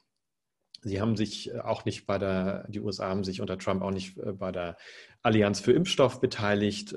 [0.83, 3.91] Sie haben sich äh, auch nicht bei der, die USA haben sich unter Trump auch
[3.91, 4.77] nicht äh, bei der
[5.23, 6.95] Allianz für Impfstoff beteiligt.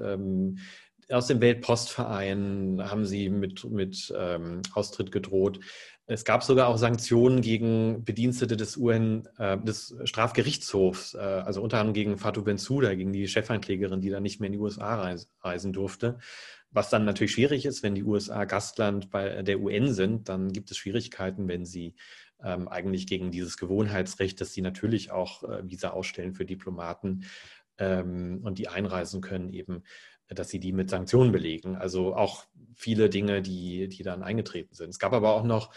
[1.12, 5.60] Aus dem Weltpostverein haben sie mit, mit ähm, Austritt gedroht.
[6.06, 11.80] Es gab sogar auch Sanktionen gegen Bedienstete des UN, äh, des Strafgerichtshofs, äh, also unter
[11.80, 15.30] anderem gegen Fatou Bensouda, gegen die Chefanklägerin, die dann nicht mehr in die USA reis,
[15.42, 16.20] reisen durfte.
[16.70, 20.72] Was dann natürlich schwierig ist, wenn die USA Gastland bei der UN sind, dann gibt
[20.72, 21.96] es Schwierigkeiten, wenn sie
[22.44, 27.26] ähm, eigentlich gegen dieses Gewohnheitsrecht, dass sie natürlich auch äh, Visa ausstellen für Diplomaten
[27.78, 29.84] ähm, und die einreisen können, eben,
[30.34, 31.76] dass sie die mit Sanktionen belegen.
[31.76, 34.90] Also auch viele Dinge, die, die dann eingetreten sind.
[34.90, 35.74] Es gab aber auch noch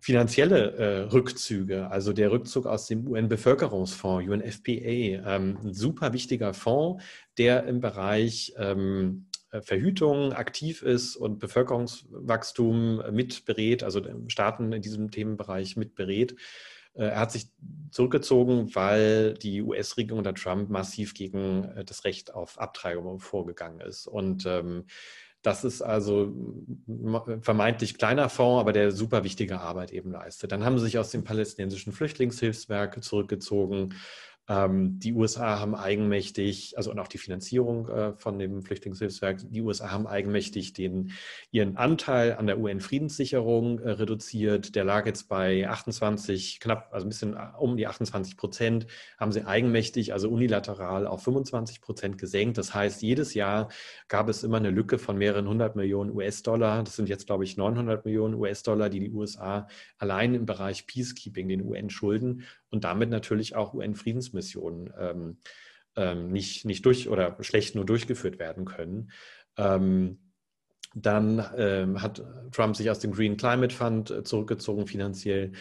[0.00, 7.04] finanzielle äh, Rückzüge, also der Rückzug aus dem UN-Bevölkerungsfonds, UNFPA, ähm, ein super wichtiger Fonds,
[7.38, 15.12] der im Bereich ähm, äh, Verhütung aktiv ist und Bevölkerungswachstum mitberät, also Staaten in diesem
[15.12, 16.34] Themenbereich mitberät.
[16.94, 17.50] Äh, er hat sich
[17.90, 24.06] zurückgezogen, weil die US-Regierung unter Trump massiv gegen äh, das Recht auf Abtreibung vorgegangen ist.
[24.06, 24.86] Und ähm,
[25.42, 26.32] das ist also
[27.40, 30.52] vermeintlich kleiner Fonds, aber der super wichtige Arbeit eben leistet.
[30.52, 33.94] Dann haben sie sich aus dem palästinensischen Flüchtlingshilfswerk zurückgezogen
[34.48, 39.62] ähm, die USA haben eigenmächtig, also und auch die Finanzierung äh, von dem Flüchtlingshilfswerk, die
[39.62, 41.12] USA haben eigenmächtig den,
[41.52, 44.74] ihren Anteil an der UN-Friedenssicherung äh, reduziert.
[44.74, 49.30] Der lag jetzt bei 28, knapp, also ein bisschen äh, um die 28 Prozent, haben
[49.30, 52.58] sie eigenmächtig, also unilateral auf 25 Prozent gesenkt.
[52.58, 53.68] Das heißt, jedes Jahr
[54.08, 56.82] gab es immer eine Lücke von mehreren hundert Millionen US-Dollar.
[56.82, 61.48] Das sind jetzt, glaube ich, 900 Millionen US-Dollar, die die USA allein im Bereich Peacekeeping
[61.48, 65.36] den UN schulden und damit natürlich auch UN-Friedensmissionen ähm,
[65.94, 69.12] ähm, nicht, nicht durch oder schlecht nur durchgeführt werden können.
[69.56, 70.18] Ähm,
[70.94, 75.52] dann ähm, hat Trump sich aus dem Green Climate Fund äh, zurückgezogen finanziell.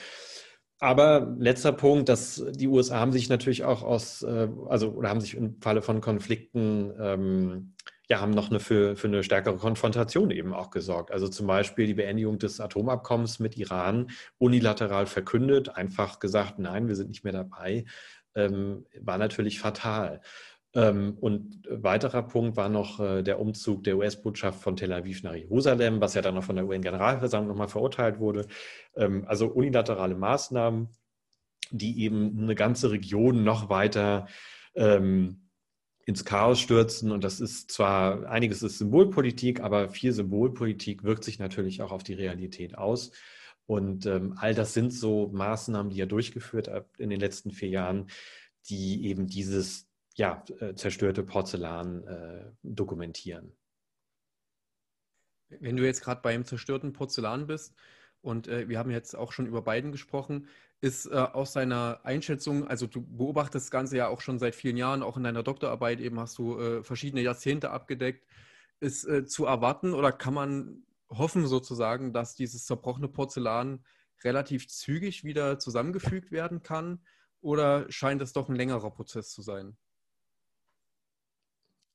[0.79, 5.21] Aber letzter Punkt, dass die USA haben sich natürlich auch aus, äh, also oder haben
[5.21, 7.73] sich im Falle von Konflikten ähm,
[8.11, 11.11] ja, haben noch eine für, für eine stärkere Konfrontation eben auch gesorgt.
[11.11, 16.97] Also zum Beispiel die Beendigung des Atomabkommens mit Iran unilateral verkündet, einfach gesagt, nein, wir
[16.97, 17.85] sind nicht mehr dabei,
[18.35, 20.19] ähm, war natürlich fatal.
[20.73, 25.35] Ähm, und weiterer Punkt war noch äh, der Umzug der US-Botschaft von Tel Aviv nach
[25.35, 28.45] Jerusalem, was ja dann noch von der UN-Generalversammlung nochmal verurteilt wurde.
[28.97, 30.89] Ähm, also unilaterale Maßnahmen,
[31.69, 34.27] die eben eine ganze Region noch weiter
[34.75, 35.40] ähm,
[36.11, 37.11] ins Chaos stürzen.
[37.11, 42.03] Und das ist zwar, einiges ist Symbolpolitik, aber viel Symbolpolitik wirkt sich natürlich auch auf
[42.03, 43.11] die Realität aus.
[43.65, 47.69] Und ähm, all das sind so Maßnahmen, die er durchgeführt hat in den letzten vier
[47.69, 48.07] Jahren,
[48.69, 53.55] die eben dieses ja, äh, zerstörte Porzellan äh, dokumentieren.
[55.47, 57.73] Wenn du jetzt gerade beim zerstörten Porzellan bist,
[58.21, 60.47] und äh, wir haben jetzt auch schon über Biden gesprochen,
[60.81, 64.77] ist äh, aus seiner Einschätzung, also du beobachtest das Ganze ja auch schon seit vielen
[64.77, 68.25] Jahren, auch in deiner Doktorarbeit eben hast du äh, verschiedene Jahrzehnte abgedeckt,
[68.79, 73.85] ist äh, zu erwarten oder kann man hoffen sozusagen, dass dieses zerbrochene Porzellan
[74.23, 76.99] relativ zügig wieder zusammengefügt werden kann
[77.41, 79.77] oder scheint es doch ein längerer Prozess zu sein?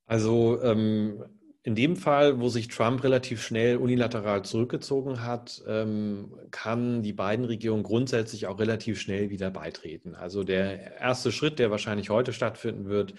[0.06, 1.24] Also ähm,
[1.66, 7.44] in dem Fall, wo sich Trump relativ schnell unilateral zurückgezogen hat, ähm, kann die beiden
[7.44, 10.14] Regierungen grundsätzlich auch relativ schnell wieder beitreten.
[10.14, 13.14] Also der erste Schritt, der wahrscheinlich heute stattfinden wird,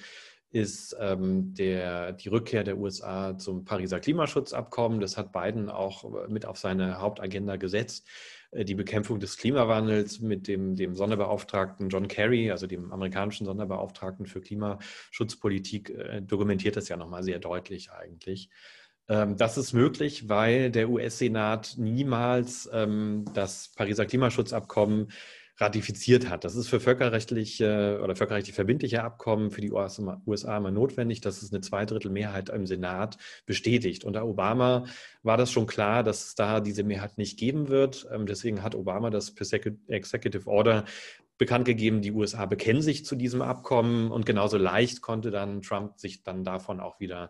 [0.52, 5.00] ist ähm, der, die Rückkehr der USA zum Pariser Klimaschutzabkommen.
[5.00, 8.08] Das hat Biden auch mit auf seine Hauptagenda gesetzt.
[8.52, 14.26] Äh, die Bekämpfung des Klimawandels mit dem, dem Sonderbeauftragten John Kerry, also dem amerikanischen Sonderbeauftragten
[14.26, 18.50] für Klimaschutzpolitik, äh, dokumentiert das ja nochmal sehr deutlich eigentlich.
[19.10, 25.12] Ähm, das ist möglich, weil der US-Senat niemals ähm, das Pariser Klimaschutzabkommen
[25.58, 26.44] ratifiziert hat.
[26.44, 31.52] Das ist für völkerrechtlich oder völkerrechtlich verbindliche Abkommen für die USA immer notwendig, dass es
[31.52, 34.04] eine Zweidrittelmehrheit im Senat bestätigt.
[34.04, 34.86] Unter Obama
[35.24, 38.08] war das schon klar, dass es da diese Mehrheit nicht geben wird.
[38.12, 39.34] Ähm, deswegen hat Obama das
[39.88, 40.86] Executive Order
[41.38, 46.00] bekannt gegeben, die USA bekennen sich zu diesem Abkommen und genauso leicht konnte dann Trump
[46.00, 47.30] sich dann davon auch wieder äh,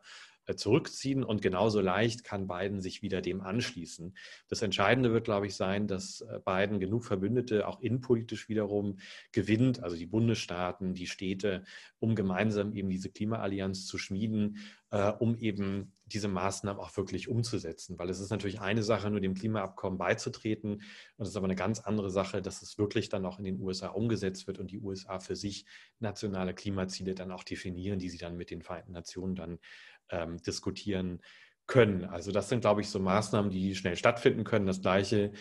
[0.56, 4.16] zurückziehen und genauso leicht kann Biden sich wieder dem anschließen.
[4.48, 9.00] Das Entscheidende wird, glaube ich, sein, dass äh, Biden genug Verbündete auch innenpolitisch wiederum
[9.32, 11.64] gewinnt, also die Bundesstaaten, die Städte,
[12.00, 14.58] um gemeinsam eben diese Klimaallianz zu schmieden,
[14.92, 18.00] äh, um eben diese Maßnahmen auch wirklich umzusetzen.
[18.00, 20.76] Weil es ist natürlich eine Sache, nur dem Klimaabkommen beizutreten.
[21.18, 23.60] Und es ist aber eine ganz andere Sache, dass es wirklich dann auch in den
[23.60, 25.66] USA umgesetzt wird und die USA für sich
[26.00, 29.60] nationale Klimaziele dann auch definieren, die sie dann mit den Vereinten Nationen dann
[30.10, 31.22] ähm, diskutieren
[31.68, 32.06] können.
[32.06, 34.66] Also das sind, glaube ich, so Maßnahmen, die schnell stattfinden können.
[34.66, 35.32] Das Gleiche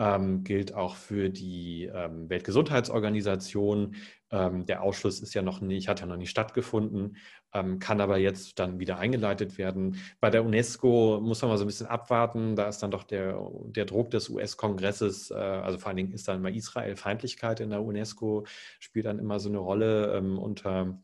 [0.00, 3.96] ähm, gilt auch für die ähm, Weltgesundheitsorganisation.
[4.30, 7.16] Ähm, der Ausschluss ist ja noch nicht, hat ja noch nicht stattgefunden,
[7.52, 9.96] ähm, kann aber jetzt dann wieder eingeleitet werden.
[10.18, 12.56] Bei der UNESCO muss man mal so ein bisschen abwarten.
[12.56, 16.28] Da ist dann doch der, der Druck des US-Kongresses, äh, also vor allen Dingen ist
[16.28, 18.46] dann mal Israel-Feindlichkeit in der UNESCO,
[18.78, 20.98] spielt dann immer so eine Rolle ähm, unter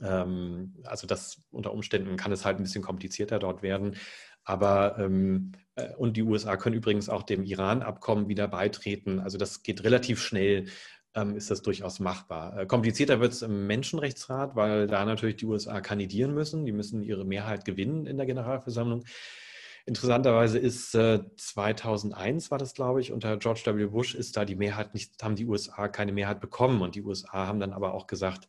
[0.00, 3.96] ähm, also das unter Umständen kann es halt ein bisschen komplizierter dort werden.
[4.44, 9.20] Aber ähm, äh, und die USA können übrigens auch dem Iran-Abkommen wieder beitreten.
[9.20, 10.66] Also das geht relativ schnell,
[11.14, 12.58] ähm, ist das durchaus machbar.
[12.58, 16.64] Äh, komplizierter wird es im Menschenrechtsrat, weil da natürlich die USA kandidieren müssen.
[16.64, 19.04] Die müssen ihre Mehrheit gewinnen in der Generalversammlung.
[19.84, 23.86] Interessanterweise ist äh, 2001 war das, glaube ich, unter George W.
[23.86, 27.46] Bush ist da die Mehrheit nicht, haben die USA keine Mehrheit bekommen und die USA
[27.46, 28.48] haben dann aber auch gesagt,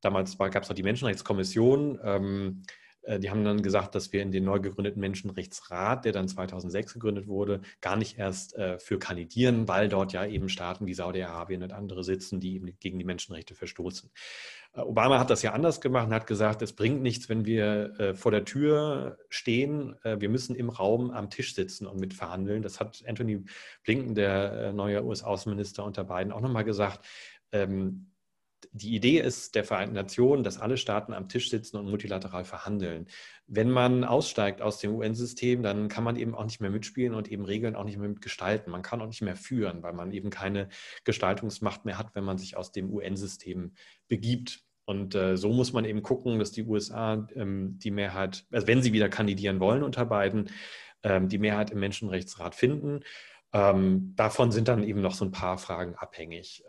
[0.00, 1.98] Damals gab es noch die Menschenrechtskommission.
[2.02, 2.62] Ähm,
[3.06, 6.94] äh, die haben dann gesagt, dass wir in den neu gegründeten Menschenrechtsrat, der dann 2006
[6.94, 11.62] gegründet wurde, gar nicht erst äh, für kandidieren, weil dort ja eben Staaten wie Saudi-Arabien
[11.62, 14.10] und andere sitzen, die eben gegen die Menschenrechte verstoßen.
[14.74, 17.98] Äh, Obama hat das ja anders gemacht und hat gesagt, es bringt nichts, wenn wir
[17.98, 19.94] äh, vor der Tür stehen.
[20.02, 22.62] Äh, wir müssen im Raum am Tisch sitzen und mitverhandeln.
[22.62, 23.44] Das hat Anthony
[23.84, 27.06] Blinken, der äh, neue US-Außenminister unter Biden, auch nochmal gesagt.
[27.52, 28.10] Ähm,
[28.72, 33.06] die Idee ist der Vereinten Nationen, dass alle Staaten am Tisch sitzen und multilateral verhandeln.
[33.46, 37.30] Wenn man aussteigt aus dem UN-System, dann kann man eben auch nicht mehr mitspielen und
[37.30, 38.70] eben Regeln auch nicht mehr mitgestalten.
[38.70, 40.68] Man kann auch nicht mehr führen, weil man eben keine
[41.04, 43.72] Gestaltungsmacht mehr hat, wenn man sich aus dem UN-System
[44.08, 44.62] begibt.
[44.84, 48.82] Und äh, so muss man eben gucken, dass die USA ähm, die Mehrheit, also wenn
[48.82, 50.50] sie wieder kandidieren wollen unter beiden,
[51.02, 53.00] ähm, die Mehrheit im Menschenrechtsrat finden.
[53.52, 56.62] Ähm, davon sind dann eben noch so ein paar Fragen abhängig.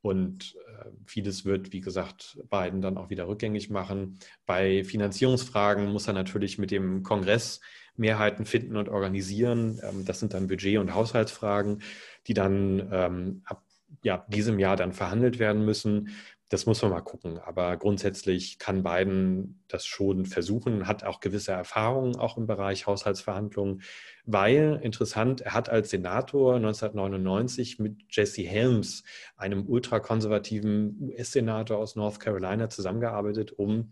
[0.00, 4.18] Und äh, vieles wird, wie gesagt, Biden dann auch wieder rückgängig machen.
[4.46, 7.60] Bei Finanzierungsfragen muss er natürlich mit dem Kongress
[7.96, 9.80] Mehrheiten finden und organisieren.
[9.82, 11.82] Ähm, das sind dann Budget- und Haushaltsfragen,
[12.26, 13.64] die dann ähm, ab
[14.02, 16.10] ja, diesem Jahr dann verhandelt werden müssen.
[16.50, 17.38] Das muss man mal gucken.
[17.38, 23.82] Aber grundsätzlich kann Biden das schon versuchen, hat auch gewisse Erfahrungen auch im Bereich Haushaltsverhandlungen,
[24.24, 29.04] weil interessant, er hat als Senator 1999 mit Jesse Helms,
[29.36, 33.90] einem ultrakonservativen US-Senator aus North Carolina, zusammengearbeitet, um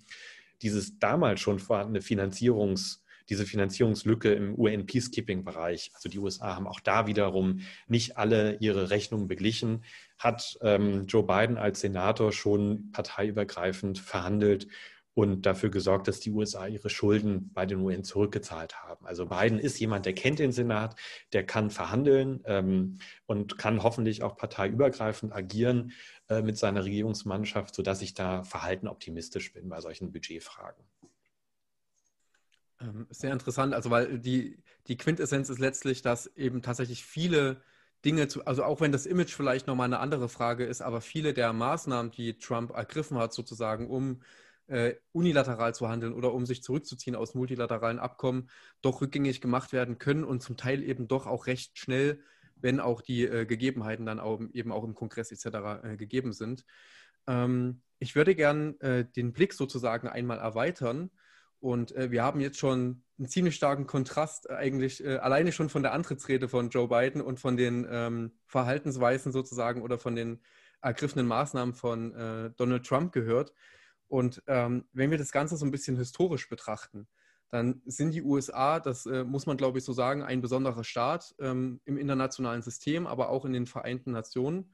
[0.62, 5.90] dieses damals schon vorhandene Finanzierungs- diese Finanzierungslücke im UN-Peacekeeping-Bereich.
[5.94, 9.84] Also die USA haben auch da wiederum nicht alle ihre Rechnungen beglichen,
[10.18, 14.68] hat ähm, Joe Biden als Senator schon parteiübergreifend verhandelt
[15.16, 19.06] und dafür gesorgt, dass die USA ihre Schulden bei den UN zurückgezahlt haben.
[19.06, 20.94] Also Biden ist jemand, der kennt den Senat,
[21.32, 25.92] der kann verhandeln ähm, und kann hoffentlich auch parteiübergreifend agieren
[26.28, 30.84] äh, mit seiner Regierungsmannschaft, sodass ich da verhalten optimistisch bin bei solchen Budgetfragen.
[32.80, 37.62] Ähm, sehr interessant, also weil die, die Quintessenz ist letztlich, dass eben tatsächlich viele
[38.04, 41.32] Dinge zu, also auch wenn das Image vielleicht nochmal eine andere Frage ist, aber viele
[41.32, 44.20] der Maßnahmen, die Trump ergriffen hat, sozusagen, um
[44.66, 48.50] äh, unilateral zu handeln oder um sich zurückzuziehen aus multilateralen Abkommen,
[48.82, 52.20] doch rückgängig gemacht werden können und zum Teil eben doch auch recht schnell,
[52.56, 55.82] wenn auch die äh, Gegebenheiten dann auch, eben auch im Kongress etc.
[55.82, 56.64] Äh, gegeben sind.
[57.26, 61.10] Ähm, ich würde gern äh, den Blick sozusagen einmal erweitern
[61.66, 65.68] und äh, wir haben jetzt schon einen ziemlich starken Kontrast äh, eigentlich äh, alleine schon
[65.68, 70.40] von der Antrittsrede von Joe Biden und von den ähm, Verhaltensweisen sozusagen oder von den
[70.80, 73.52] ergriffenen Maßnahmen von äh, Donald Trump gehört.
[74.06, 77.08] Und ähm, wenn wir das Ganze so ein bisschen historisch betrachten,
[77.48, 81.34] dann sind die USA, das äh, muss man glaube ich so sagen, ein besonderer Staat
[81.40, 84.72] ähm, im internationalen System, aber auch in den Vereinten Nationen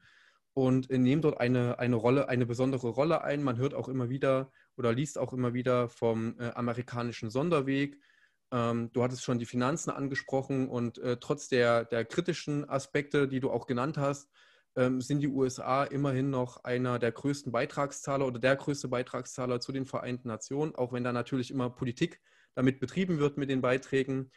[0.53, 3.41] und äh, nehmen dort eine, eine Rolle, eine besondere Rolle ein.
[3.41, 7.99] Man hört auch immer wieder oder liest auch immer wieder vom äh, amerikanischen Sonderweg.
[8.51, 13.39] Ähm, du hattest schon die Finanzen angesprochen und äh, trotz der, der kritischen Aspekte, die
[13.39, 14.29] du auch genannt hast,
[14.75, 19.71] ähm, sind die USA immerhin noch einer der größten Beitragszahler oder der größte Beitragszahler zu
[19.71, 22.21] den Vereinten Nationen, auch wenn da natürlich immer Politik
[22.55, 24.31] damit betrieben wird mit den Beiträgen.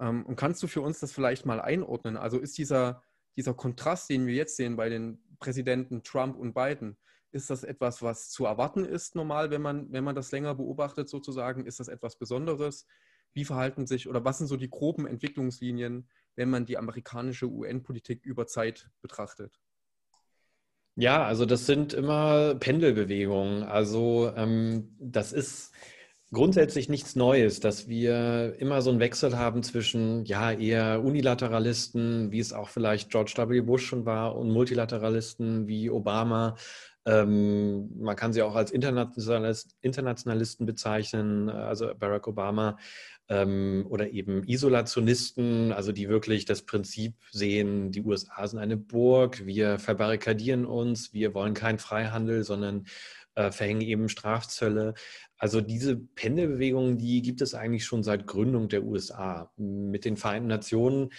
[0.00, 2.16] Ähm, und kannst du für uns das vielleicht mal einordnen?
[2.16, 3.02] Also ist dieser,
[3.36, 6.96] dieser Kontrast, den wir jetzt sehen bei den Präsidenten Trump und Biden,
[7.32, 11.08] ist das etwas, was zu erwarten ist normal, wenn man, wenn man das länger beobachtet
[11.08, 11.66] sozusagen?
[11.66, 12.86] Ist das etwas Besonderes?
[13.32, 18.24] Wie verhalten sich oder was sind so die groben Entwicklungslinien, wenn man die amerikanische UN-Politik
[18.24, 19.58] über Zeit betrachtet?
[20.94, 23.62] Ja, also das sind immer Pendelbewegungen.
[23.62, 25.72] Also ähm, das ist
[26.32, 32.40] grundsätzlich nichts Neues, dass wir immer so einen Wechsel haben zwischen ja eher Unilateralisten, wie
[32.40, 33.60] es auch vielleicht George W.
[33.60, 36.56] Bush schon war, und Multilateralisten wie Obama.
[37.04, 42.78] Ähm, man kann sie auch als Internationalist, Internationalisten bezeichnen, also Barack Obama
[43.28, 49.44] ähm, oder eben Isolationisten, also die wirklich das Prinzip sehen, die USA sind eine Burg,
[49.46, 52.86] wir verbarrikadieren uns, wir wollen keinen Freihandel, sondern
[53.34, 54.94] äh, verhängen eben Strafzölle.
[55.36, 59.52] Also diese Pendelbewegungen, die gibt es eigentlich schon seit Gründung der USA.
[59.56, 61.10] Mit den Vereinten Nationen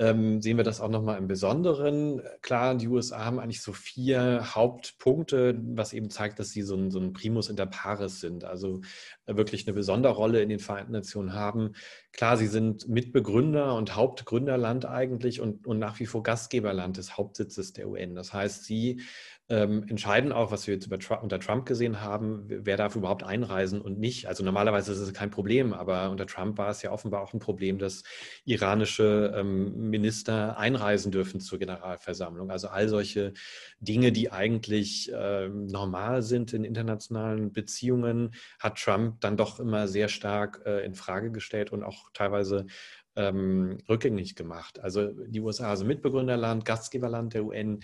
[0.00, 2.22] ähm, sehen wir das auch nochmal im Besonderen.
[2.40, 6.90] Klar, die USA haben eigentlich so vier Hauptpunkte, was eben zeigt, dass sie so ein,
[6.90, 8.80] so ein Primus inter pares sind, also
[9.26, 11.72] äh, wirklich eine besondere Rolle in den Vereinten Nationen haben.
[12.12, 17.74] Klar, sie sind Mitbegründer und Hauptgründerland eigentlich und, und nach wie vor Gastgeberland des Hauptsitzes
[17.74, 18.14] der UN.
[18.14, 19.02] Das heißt, sie
[19.50, 23.80] ähm, entscheiden auch, was wir jetzt Trump, unter Trump gesehen haben, wer darf überhaupt einreisen
[23.80, 24.26] und nicht.
[24.26, 27.40] Also normalerweise ist es kein Problem, aber unter Trump war es ja offenbar auch ein
[27.40, 28.04] Problem, dass
[28.44, 32.52] iranische ähm, Minister einreisen dürfen zur Generalversammlung.
[32.52, 33.32] Also all solche
[33.80, 40.08] Dinge, die eigentlich äh, normal sind in internationalen Beziehungen, hat Trump dann doch immer sehr
[40.08, 42.66] stark äh, in Frage gestellt und auch teilweise
[43.16, 44.78] ähm, rückgängig gemacht.
[44.78, 47.80] Also die USA, also Mitbegründerland, Gastgeberland der UN, ähm,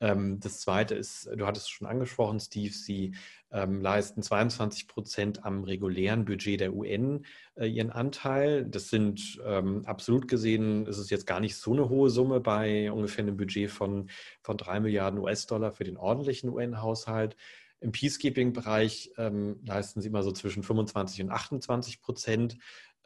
[0.00, 3.14] das zweite ist, du hattest es schon angesprochen, Steve, sie
[3.52, 8.64] ähm, leisten 22 Prozent am regulären Budget der UN äh, ihren Anteil.
[8.64, 12.90] Das sind ähm, absolut gesehen, ist es jetzt gar nicht so eine hohe Summe bei
[12.90, 14.08] ungefähr einem Budget von,
[14.40, 17.36] von drei Milliarden US-Dollar für den ordentlichen UN-Haushalt.
[17.80, 22.56] Im Peacekeeping-Bereich ähm, leisten sie immer so zwischen 25 und 28 Prozent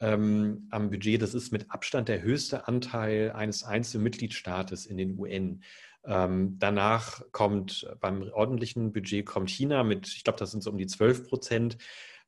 [0.00, 1.22] ähm, am Budget.
[1.22, 5.62] Das ist mit Abstand der höchste Anteil eines einzelnen Mitgliedstaates in den UN.
[6.06, 10.78] Ähm, danach kommt beim ordentlichen Budget kommt China mit, ich glaube, das sind so um
[10.78, 11.78] die 12 Prozent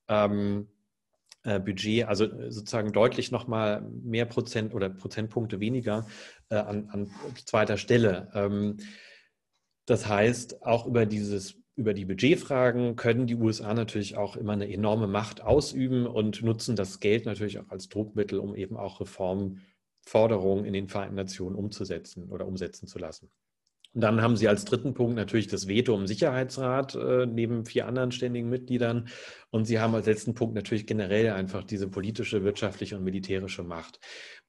[0.09, 0.69] ähm,
[1.47, 6.07] äh, Budget, also äh, sozusagen deutlich nochmal mehr Prozent oder Prozentpunkte weniger
[6.49, 7.11] äh, an, an,
[7.45, 8.31] zweiter Stelle.
[8.35, 8.79] Ähm,
[9.85, 14.73] das heißt, auch über dieses über die Budgetfragen können die USA natürlich auch immer eine
[14.73, 20.65] enorme Macht ausüben und nutzen das Geld natürlich auch als Druckmittel, um eben auch Reformforderungen
[20.65, 23.31] in den Vereinten Nationen umzusetzen oder umsetzen zu lassen.
[23.99, 28.13] Dann haben sie als dritten Punkt natürlich das Veto im Sicherheitsrat äh, neben vier anderen
[28.13, 29.09] ständigen Mitgliedern.
[29.51, 33.99] Und sie haben als letzten Punkt natürlich generell einfach diese politische, wirtschaftliche und militärische Macht.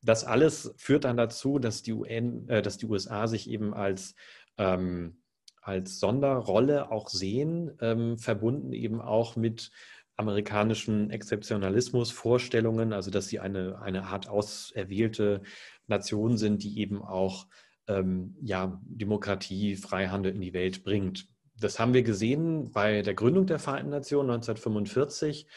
[0.01, 4.15] Das alles führt dann dazu, dass die UN, äh, dass die USA sich eben als
[4.57, 5.17] ähm,
[5.61, 9.71] als Sonderrolle auch sehen, ähm, verbunden eben auch mit
[10.15, 15.41] amerikanischen Exzeptionalismus-Vorstellungen, also dass sie eine, eine Art auserwählte
[15.85, 17.47] Nation sind, die eben auch
[17.87, 21.27] ähm, ja, Demokratie, Freihandel in die Welt bringt.
[21.59, 25.47] Das haben wir gesehen bei der Gründung der Vereinten Nationen 1945,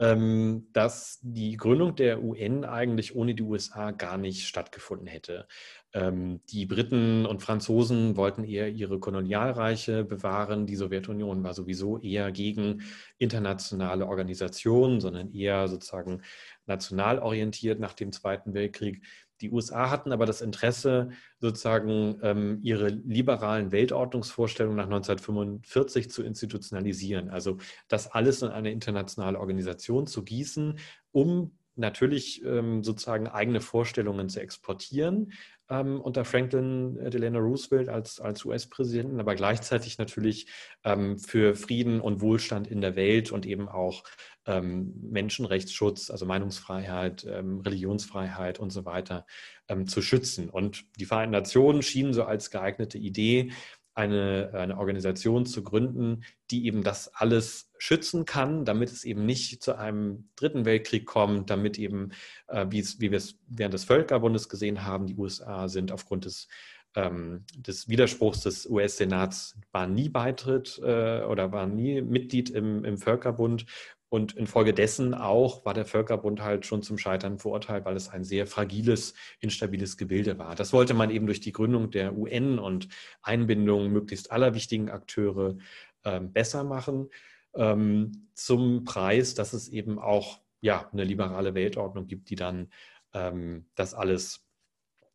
[0.00, 5.48] ähm, dass die Gründung der UN eigentlich ohne die USA gar nicht stattgefunden hätte.
[5.92, 10.66] Ähm, die Briten und Franzosen wollten eher ihre Kolonialreiche bewahren.
[10.66, 12.82] Die Sowjetunion war sowieso eher gegen
[13.16, 16.22] internationale Organisationen, sondern eher sozusagen
[16.66, 19.02] national orientiert nach dem Zweiten Weltkrieg.
[19.40, 27.30] Die USA hatten aber das Interesse, sozusagen ähm, ihre liberalen Weltordnungsvorstellungen nach 1945 zu institutionalisieren.
[27.30, 30.78] Also das alles in eine internationale Organisation zu gießen,
[31.12, 35.32] um natürlich ähm, sozusagen eigene Vorstellungen zu exportieren
[35.70, 40.46] ähm, unter Franklin Delano Roosevelt als, als US-Präsidenten, aber gleichzeitig natürlich
[40.84, 44.04] ähm, für Frieden und Wohlstand in der Welt und eben auch
[44.48, 49.26] ähm, Menschenrechtsschutz, also Meinungsfreiheit, ähm, Religionsfreiheit und so weiter
[49.68, 50.48] ähm, zu schützen.
[50.48, 53.52] Und die Vereinten Nationen schienen so als geeignete Idee,
[53.94, 56.22] eine, eine Organisation zu gründen,
[56.52, 61.50] die eben das alles schützen kann, damit es eben nicht zu einem dritten Weltkrieg kommt,
[61.50, 62.12] damit eben,
[62.46, 66.24] äh, wie, es, wie wir es während des Völkerbundes gesehen haben, die USA sind aufgrund
[66.24, 66.48] des
[66.94, 72.98] ähm, des Widerspruchs des US-Senats waren nie Beitritt äh, oder waren nie Mitglied im, im
[72.98, 73.66] Völkerbund
[74.10, 78.46] Und infolgedessen auch war der Völkerbund halt schon zum Scheitern verurteilt, weil es ein sehr
[78.46, 80.54] fragiles, instabiles Gebilde war.
[80.54, 82.88] Das wollte man eben durch die Gründung der UN und
[83.20, 85.58] Einbindung möglichst aller wichtigen Akteure
[86.04, 87.10] ähm, besser machen,
[87.54, 92.70] ähm, zum Preis, dass es eben auch ja, eine liberale Weltordnung gibt, die dann
[93.12, 94.47] ähm, das alles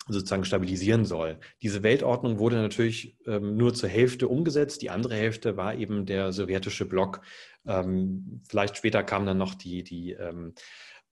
[0.08, 1.40] sozusagen stabilisieren soll.
[1.62, 4.82] Diese Weltordnung wurde natürlich ähm, nur zur Hälfte umgesetzt.
[4.82, 7.22] Die andere Hälfte war eben der sowjetische Block.
[7.66, 10.54] Ähm, vielleicht später kam dann noch die, die ähm,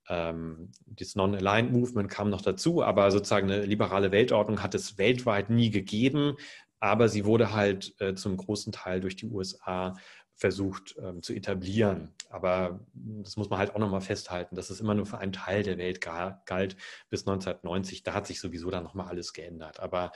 [0.10, 5.50] ähm das Non-Aligned Movement kam noch dazu, aber sozusagen eine liberale Weltordnung hat es weltweit
[5.50, 6.36] nie gegeben,
[6.82, 9.96] aber sie wurde halt äh, zum großen Teil durch die USA
[10.42, 12.16] versucht ähm, zu etablieren.
[12.32, 15.62] Aber das muss man halt auch nochmal festhalten, dass es immer nur für einen Teil
[15.62, 16.76] der Welt galt
[17.12, 18.02] bis 1990.
[18.02, 19.80] Da hat sich sowieso dann nochmal alles geändert.
[19.80, 20.12] Aber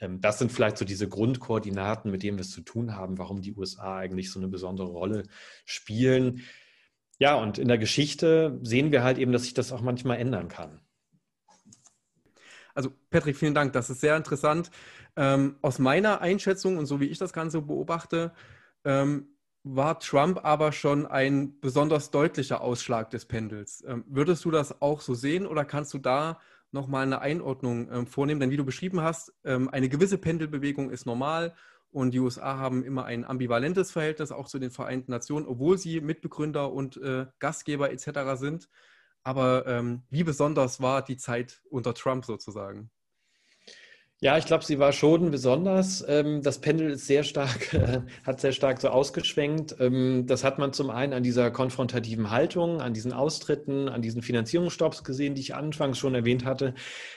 [0.00, 3.40] ähm, das sind vielleicht so diese Grundkoordinaten, mit denen wir es zu tun haben, warum
[3.40, 5.22] die USA eigentlich so eine besondere Rolle
[5.64, 6.42] spielen.
[7.20, 10.48] Ja, und in der Geschichte sehen wir halt eben, dass sich das auch manchmal ändern
[10.48, 10.80] kann.
[12.74, 13.74] Also Patrick, vielen Dank.
[13.74, 14.72] Das ist sehr interessant.
[15.14, 18.32] Ähm, aus meiner Einschätzung und so wie ich das Ganze beobachte,
[18.84, 23.84] ähm, war Trump aber schon ein besonders deutlicher Ausschlag des Pendels.
[23.86, 26.40] Ähm, würdest du das auch so sehen oder kannst du da
[26.70, 28.40] nochmal eine Einordnung ähm, vornehmen?
[28.40, 31.54] Denn wie du beschrieben hast, ähm, eine gewisse Pendelbewegung ist normal
[31.90, 36.00] und die USA haben immer ein ambivalentes Verhältnis auch zu den Vereinten Nationen, obwohl sie
[36.00, 38.38] Mitbegründer und äh, Gastgeber etc.
[38.38, 38.68] sind.
[39.24, 42.90] Aber wie besonders war die Zeit unter Trump sozusagen?
[44.20, 46.04] Ja, ich glaube, sie war schon besonders.
[46.08, 47.72] Ähm, das Pendel ist sehr stark,
[48.26, 49.76] hat sehr stark so ausgeschwenkt.
[49.78, 54.22] Ähm, das hat man zum einen an dieser konfrontativen Haltung, an diesen Austritten, an diesen
[54.22, 56.74] Finanzierungsstopps gesehen, die ich anfangs schon erwähnt hatte.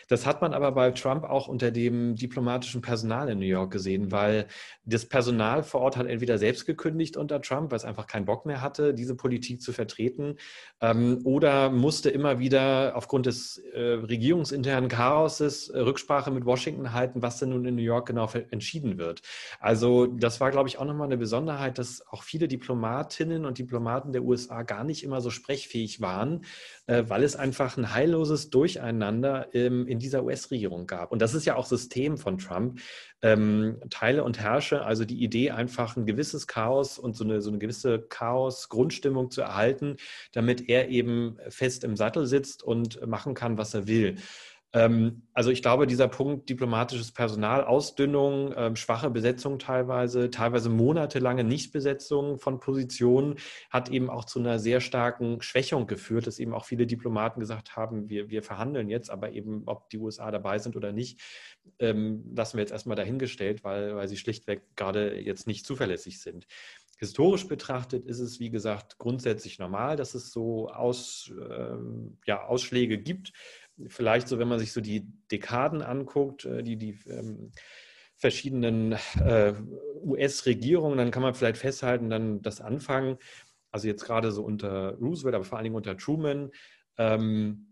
[0.10, 4.12] Das hat man aber bei Trump auch unter dem diplomatischen Personal in New York gesehen,
[4.12, 4.46] weil
[4.86, 8.46] das Personal vor Ort hat entweder selbst gekündigt unter Trump, weil es einfach keinen Bock
[8.46, 10.36] mehr hatte, diese Politik zu vertreten,
[10.82, 17.22] ähm, oder musste immer wieder aufgrund des äh, regierungsinternen Chaoses äh, Rücksprache mit Washington halten,
[17.22, 19.22] was denn nun in New York genau entschieden wird.
[19.60, 24.14] Also das war, glaube ich, auch nochmal eine Besonderheit, dass auch viele Diplomatinnen und Diplomaten
[24.14, 26.46] der USA gar nicht immer so sprechfähig waren,
[26.88, 31.12] äh, weil es einfach ein heilloses Durcheinander in dieser US-Regierung gab.
[31.12, 32.80] Und das ist ja auch System von Trump.
[33.24, 37.50] Ähm, Teile und Herrsche, also die Idee, einfach ein gewisses Chaos und so eine, so
[37.50, 39.98] eine gewisse Chaos-Grundstimmung zu erhalten,
[40.32, 44.16] damit er eben fest im Sattel sitzt und machen kann, was er will.
[44.74, 51.44] Ähm, also ich glaube, dieser Punkt diplomatisches Personal, Ausdünnung, ähm, schwache Besetzung teilweise, teilweise monatelange
[51.44, 53.36] Nichtbesetzung von Positionen
[53.70, 57.76] hat eben auch zu einer sehr starken Schwächung geführt, dass eben auch viele Diplomaten gesagt
[57.76, 61.20] haben, wir, wir verhandeln jetzt, aber eben ob die USA dabei sind oder nicht,
[61.80, 66.48] ähm, lassen wir jetzt erstmal dahingestellt, weil, weil sie schlichtweg gerade jetzt nicht zuverlässig sind.
[67.02, 73.00] Historisch betrachtet ist es, wie gesagt, grundsätzlich normal, dass es so Aus, ähm, ja, Ausschläge
[73.00, 73.34] gibt
[73.88, 77.52] vielleicht so, wenn man sich so die Dekaden anguckt, äh, die, die ähm,
[78.16, 78.94] verschiedenen
[79.24, 79.54] äh,
[80.04, 83.18] US-Regierungen, dann kann man vielleicht festhalten, dann das Anfangen,
[83.72, 86.52] also jetzt gerade so unter Roosevelt, aber vor allen Dingen unter Truman,
[86.98, 87.71] ähm,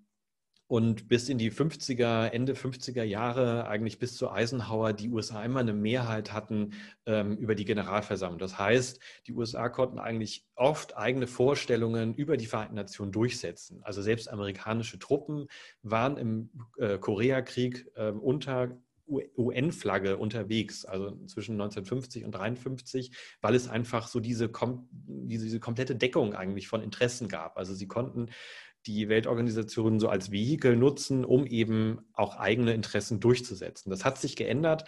[0.70, 5.62] und bis in die 50er, Ende 50er Jahre, eigentlich bis zu Eisenhower, die USA immer
[5.62, 6.74] eine Mehrheit hatten
[7.08, 8.38] ähm, über die Generalversammlung.
[8.38, 13.82] Das heißt, die USA konnten eigentlich oft eigene Vorstellungen über die Vereinten Nationen durchsetzen.
[13.82, 15.48] Also selbst amerikanische Truppen
[15.82, 18.78] waren im äh, Koreakrieg äh, unter
[19.10, 23.12] UN-Flagge unterwegs, also zwischen 1950 und 1953,
[23.42, 24.52] weil es einfach so diese,
[25.08, 27.58] diese, diese komplette Deckung eigentlich von Interessen gab.
[27.58, 28.30] Also sie konnten
[28.90, 33.92] die Weltorganisation so als Vehikel nutzen, um eben auch eigene Interessen durchzusetzen.
[33.92, 34.86] Das hat sich geändert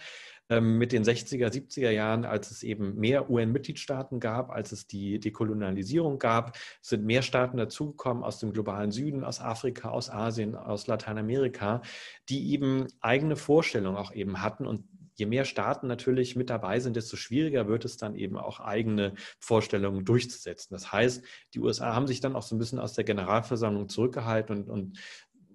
[0.50, 5.20] ähm, mit den 60er, 70er Jahren, als es eben mehr UN-Mitgliedstaaten gab, als es die
[5.20, 10.88] Dekolonialisierung gab, sind mehr Staaten dazugekommen aus dem globalen Süden, aus Afrika, aus Asien, aus
[10.88, 11.80] Lateinamerika,
[12.28, 14.84] die eben eigene Vorstellungen auch eben hatten und
[15.14, 19.14] je mehr Staaten natürlich mit dabei sind, desto schwieriger wird es dann eben auch eigene
[19.38, 20.74] Vorstellungen durchzusetzen.
[20.74, 24.64] Das heißt, die USA haben sich dann auch so ein bisschen aus der Generalversammlung zurückgehalten
[24.64, 24.98] und, und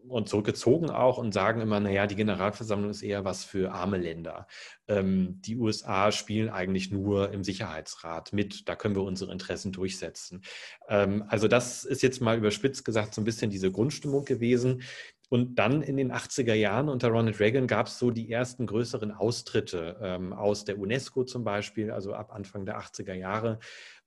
[0.10, 4.48] und zurückgezogen auch und sagen immer, naja, die Generalversammlung ist eher was für arme Länder.
[4.88, 10.42] Ähm, die USA spielen eigentlich nur im Sicherheitsrat mit, da können wir unsere Interessen durchsetzen.
[10.88, 14.84] Ähm, also das ist jetzt mal überspitzt gesagt so ein bisschen diese Grundstimmung gewesen.
[15.30, 19.12] Und dann in den 80er Jahren unter Ronald Reagan gab es so die ersten größeren
[19.12, 23.60] Austritte ähm, aus der UNESCO zum Beispiel, also ab Anfang der 80er Jahre.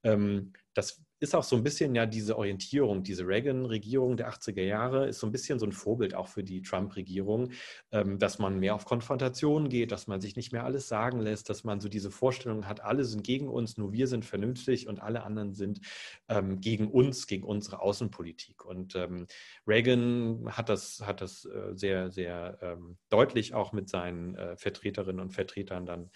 [0.03, 5.07] Ähm, das ist auch so ein bisschen ja diese Orientierung, diese Reagan-Regierung der 80er Jahre
[5.07, 7.51] ist so ein bisschen so ein Vorbild auch für die Trump-Regierung,
[7.93, 11.51] ähm, dass man mehr auf Konfrontation geht, dass man sich nicht mehr alles sagen lässt,
[11.51, 15.01] dass man so diese Vorstellung hat, alle sind gegen uns, nur wir sind vernünftig und
[15.01, 15.81] alle anderen sind
[16.29, 18.65] ähm, gegen uns, gegen unsere Außenpolitik.
[18.65, 19.27] Und ähm,
[19.67, 25.31] Reagan hat das, hat das äh, sehr, sehr deutlich auch mit seinen äh, Vertreterinnen und
[25.31, 26.11] Vertretern dann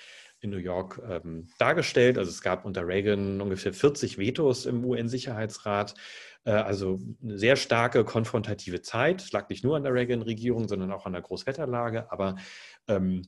[0.44, 2.18] in New York ähm, dargestellt.
[2.18, 5.94] Also es gab unter Reagan ungefähr 40 Vetos im UN-Sicherheitsrat.
[6.44, 9.22] Äh, also eine sehr starke konfrontative Zeit.
[9.22, 12.12] Es lag nicht nur an der Reagan-Regierung, sondern auch an der Großwetterlage.
[12.12, 12.36] Aber
[12.86, 13.22] ähm,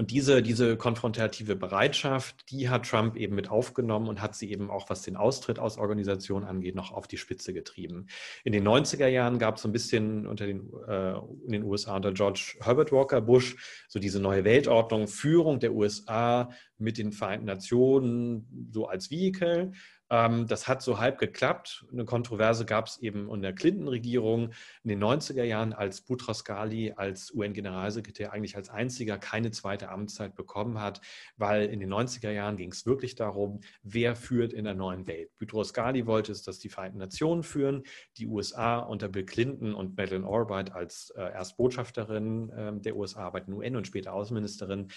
[0.00, 4.70] und diese, diese konfrontative Bereitschaft, die hat Trump eben mit aufgenommen und hat sie eben
[4.70, 8.06] auch, was den Austritt aus Organisationen angeht, noch auf die Spitze getrieben.
[8.42, 11.12] In den 90er Jahren gab es so ein bisschen unter den, äh,
[11.44, 16.48] in den USA unter George Herbert Walker Bush so diese neue Weltordnung, Führung der USA
[16.78, 19.72] mit den Vereinten Nationen so als Vehikel.
[20.10, 21.86] Ähm, das hat so halb geklappt.
[21.92, 24.50] Eine Kontroverse gab es eben in der Clinton-Regierung
[24.82, 30.34] in den 90er Jahren, als Boutros Ghali als UN-Generalsekretär eigentlich als einziger keine zweite Amtszeit
[30.34, 31.00] bekommen hat,
[31.36, 35.30] weil in den 90er Jahren ging es wirklich darum, wer führt in der neuen Welt.
[35.38, 37.84] Boutros Ghali wollte es, dass die Vereinten Nationen führen,
[38.16, 43.40] die USA unter Bill Clinton und Madeleine Albright als äh, Erstbotschafterin äh, der USA bei
[43.40, 44.88] den UN und später Außenministerin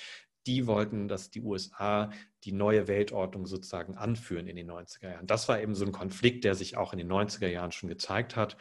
[0.48, 2.12] die wollten, dass die USA
[2.44, 5.28] die neue Weltordnung sozusagen anführen in den 90er Jahren.
[5.28, 8.36] Das war eben so ein Konflikt, der sich auch in den 90er Jahren schon gezeigt
[8.36, 8.58] hat.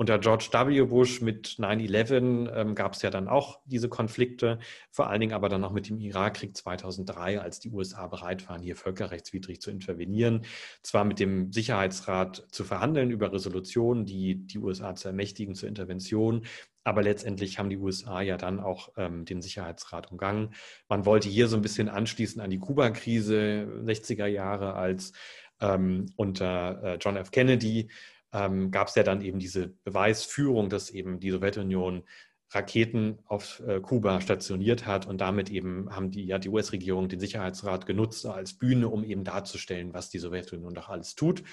[0.00, 0.80] Unter George W.
[0.86, 4.58] Bush mit 9-11 ähm, gab es ja dann auch diese Konflikte,
[4.90, 8.62] vor allen Dingen aber dann auch mit dem Irakkrieg 2003, als die USA bereit waren,
[8.62, 10.46] hier völkerrechtswidrig zu intervenieren.
[10.82, 16.46] Zwar mit dem Sicherheitsrat zu verhandeln über Resolutionen, die die USA zu ermächtigen zur Intervention,
[16.84, 20.54] aber letztendlich haben die USA ja dann auch ähm, den Sicherheitsrat umgangen.
[20.88, 25.12] Man wollte hier so ein bisschen anschließen an die Kuba-Krise 60er Jahre, als
[25.60, 27.30] ähm, unter äh, John F.
[27.30, 27.90] Kennedy
[28.32, 32.04] ähm, gab es ja dann eben diese Beweisführung, dass eben die Sowjetunion
[32.52, 37.20] Raketen auf äh, Kuba stationiert hat und damit eben haben die, ja, die US-Regierung den
[37.20, 41.44] Sicherheitsrat genutzt als Bühne, um eben darzustellen, was die Sowjetunion doch alles tut.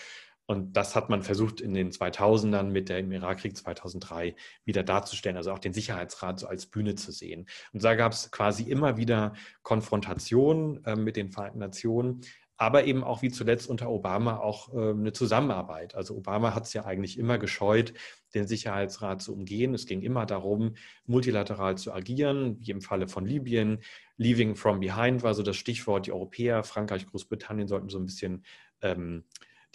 [0.48, 4.34] Und das hat man versucht in den 2000ern mit dem Irakkrieg 2003
[4.64, 7.48] wieder darzustellen, also auch den Sicherheitsrat so als Bühne zu sehen.
[7.74, 12.22] Und da gab es quasi immer wieder Konfrontationen äh, mit den Vereinten Nationen,
[12.56, 15.96] aber eben auch wie zuletzt unter Obama auch äh, eine Zusammenarbeit.
[15.96, 17.94] Also Obama hat es ja eigentlich immer gescheut,
[18.34, 19.74] den Sicherheitsrat zu umgehen.
[19.74, 20.76] Es ging immer darum,
[21.06, 23.80] multilateral zu agieren, wie im Falle von Libyen.
[24.16, 26.08] Leaving from behind war so das Stichwort.
[26.08, 28.44] Die Europäer, Frankreich, Großbritannien sollten so ein bisschen
[28.82, 29.26] ähm,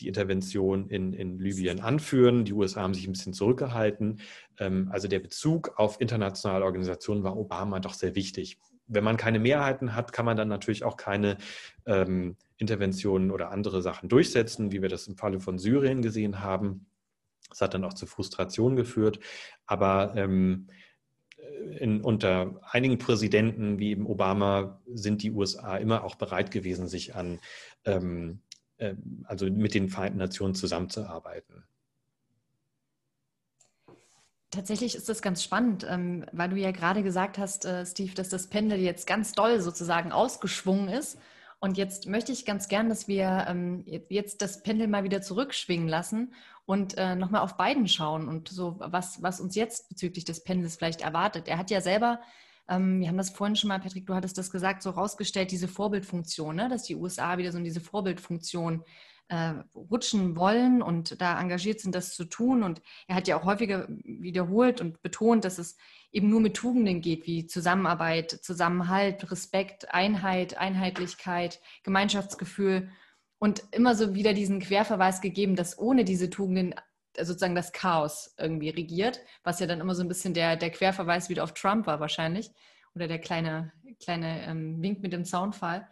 [0.00, 2.44] die Intervention in, in Libyen anführen.
[2.44, 4.20] Die USA haben sich ein bisschen zurückgehalten.
[4.58, 8.58] Ähm, also der Bezug auf internationale Organisationen war Obama doch sehr wichtig.
[8.86, 11.38] Wenn man keine Mehrheiten hat, kann man dann natürlich auch keine
[11.86, 16.86] ähm, Interventionen oder andere Sachen durchsetzen, wie wir das im Falle von Syrien gesehen haben.
[17.48, 19.20] Das hat dann auch zu Frustration geführt.
[19.66, 20.68] Aber ähm,
[21.78, 27.14] in, unter einigen Präsidenten wie eben Obama sind die USA immer auch bereit gewesen, sich
[27.14, 27.40] an,
[27.84, 28.51] ähm, äh,
[29.24, 31.64] also mit den Vereinten Nationen zusammenzuarbeiten.
[34.50, 38.28] Tatsächlich ist das ganz spannend, ähm, weil du ja gerade gesagt hast, äh, Steve, dass
[38.28, 41.18] das Pendel jetzt ganz doll sozusagen ausgeschwungen ist
[41.62, 45.86] und jetzt möchte ich ganz gern, dass wir ähm, jetzt das Pendel mal wieder zurückschwingen
[45.86, 46.34] lassen
[46.66, 50.74] und äh, nochmal auf beiden schauen und so, was, was uns jetzt bezüglich des Pendels
[50.74, 51.46] vielleicht erwartet.
[51.46, 52.20] Er hat ja selber,
[52.68, 55.68] ähm, wir haben das vorhin schon mal, Patrick, du hattest das gesagt, so rausgestellt, diese
[55.68, 56.68] Vorbildfunktion, ne?
[56.68, 58.84] dass die USA wieder so in diese Vorbildfunktion
[59.28, 62.62] äh, rutschen wollen und da engagiert sind, das zu tun.
[62.62, 65.76] Und er hat ja auch häufiger wiederholt und betont, dass es
[66.12, 72.90] eben nur mit Tugenden geht, wie Zusammenarbeit, Zusammenhalt, Respekt, Einheit, Einheitlichkeit, Gemeinschaftsgefühl
[73.38, 76.74] und immer so wieder diesen Querverweis gegeben, dass ohne diese Tugenden
[77.16, 81.28] sozusagen das Chaos irgendwie regiert, was ja dann immer so ein bisschen der, der Querverweis
[81.28, 82.50] wieder auf Trump war wahrscheinlich
[82.94, 85.88] oder der kleine, kleine ähm, Wink mit dem Zaunfall.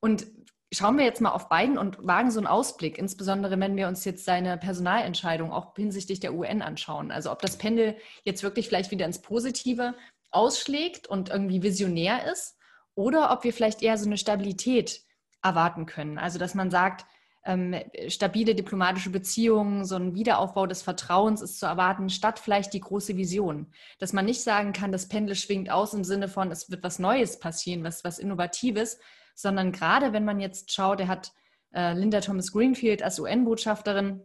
[0.00, 0.26] Und
[0.72, 4.04] Schauen wir jetzt mal auf beiden und wagen so einen Ausblick, insbesondere wenn wir uns
[4.04, 7.10] jetzt seine Personalentscheidung auch hinsichtlich der UN anschauen.
[7.10, 9.96] Also ob das Pendel jetzt wirklich vielleicht wieder ins Positive
[10.30, 12.56] ausschlägt und irgendwie visionär ist
[12.94, 15.00] oder ob wir vielleicht eher so eine Stabilität
[15.42, 16.18] erwarten können.
[16.18, 17.04] Also dass man sagt,
[17.44, 17.74] ähm,
[18.08, 23.16] stabile diplomatische Beziehungen, so ein Wiederaufbau des Vertrauens ist zu erwarten, statt vielleicht die große
[23.16, 23.72] Vision.
[23.98, 26.98] Dass man nicht sagen kann, das Pendel schwingt aus im Sinne von, es wird was
[26.98, 28.98] Neues passieren, was, was Innovatives,
[29.34, 31.32] sondern gerade wenn man jetzt schaut, er hat
[31.74, 34.22] äh, Linda Thomas Greenfield als UN-Botschafterin,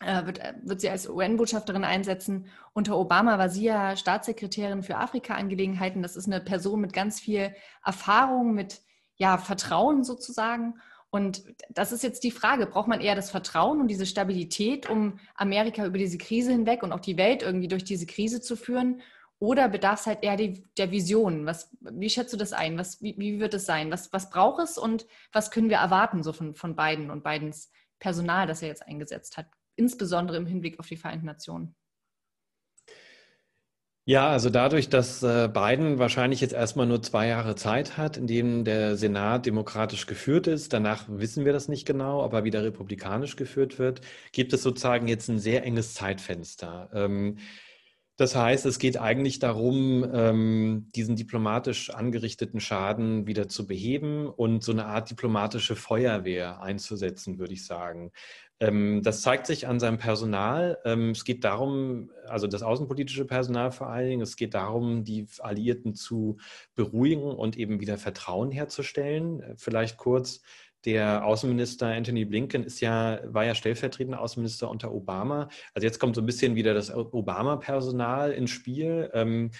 [0.00, 2.46] äh, wird, äh, wird sie als UN-Botschafterin einsetzen.
[2.72, 6.02] Unter Obama war sie ja Staatssekretärin für Afrika-Angelegenheiten.
[6.02, 7.54] Das ist eine Person mit ganz viel
[7.84, 8.80] Erfahrung, mit
[9.16, 10.74] ja, Vertrauen sozusagen.
[11.14, 15.20] Und das ist jetzt die Frage, braucht man eher das Vertrauen und diese Stabilität, um
[15.36, 19.00] Amerika über diese Krise hinweg und auch die Welt irgendwie durch diese Krise zu führen?
[19.38, 21.46] Oder bedarf es halt eher die, der Vision?
[21.46, 22.76] Was, wie schätzt du das ein?
[22.78, 23.92] Was, wie, wie wird es sein?
[23.92, 27.70] Was, was braucht es und was können wir erwarten so von, von Biden und Bidens
[28.00, 29.46] Personal, das er jetzt eingesetzt hat,
[29.76, 31.76] insbesondere im Hinblick auf die Vereinten Nationen?
[34.06, 38.26] Ja, also dadurch, dass äh, Biden wahrscheinlich jetzt erstmal nur zwei Jahre Zeit hat, in
[38.26, 43.36] denen der Senat demokratisch geführt ist, danach wissen wir das nicht genau, aber wieder republikanisch
[43.36, 44.02] geführt wird,
[44.32, 46.90] gibt es sozusagen jetzt ein sehr enges Zeitfenster.
[46.92, 47.38] Ähm,
[48.16, 54.62] das heißt, es geht eigentlich darum, ähm, diesen diplomatisch angerichteten Schaden wieder zu beheben und
[54.62, 58.12] so eine Art diplomatische Feuerwehr einzusetzen, würde ich sagen.
[58.60, 60.78] Ähm, das zeigt sich an seinem Personal.
[60.84, 65.26] Ähm, es geht darum, also das außenpolitische Personal vor allen Dingen, es geht darum, die
[65.40, 66.38] Alliierten zu
[66.74, 69.40] beruhigen und eben wieder Vertrauen herzustellen.
[69.40, 70.40] Äh, vielleicht kurz,
[70.84, 75.48] der Außenminister Anthony Blinken ist ja, war ja stellvertretender Außenminister unter Obama.
[75.72, 79.10] Also jetzt kommt so ein bisschen wieder das Obama-Personal ins Spiel.
[79.14, 79.50] Ähm,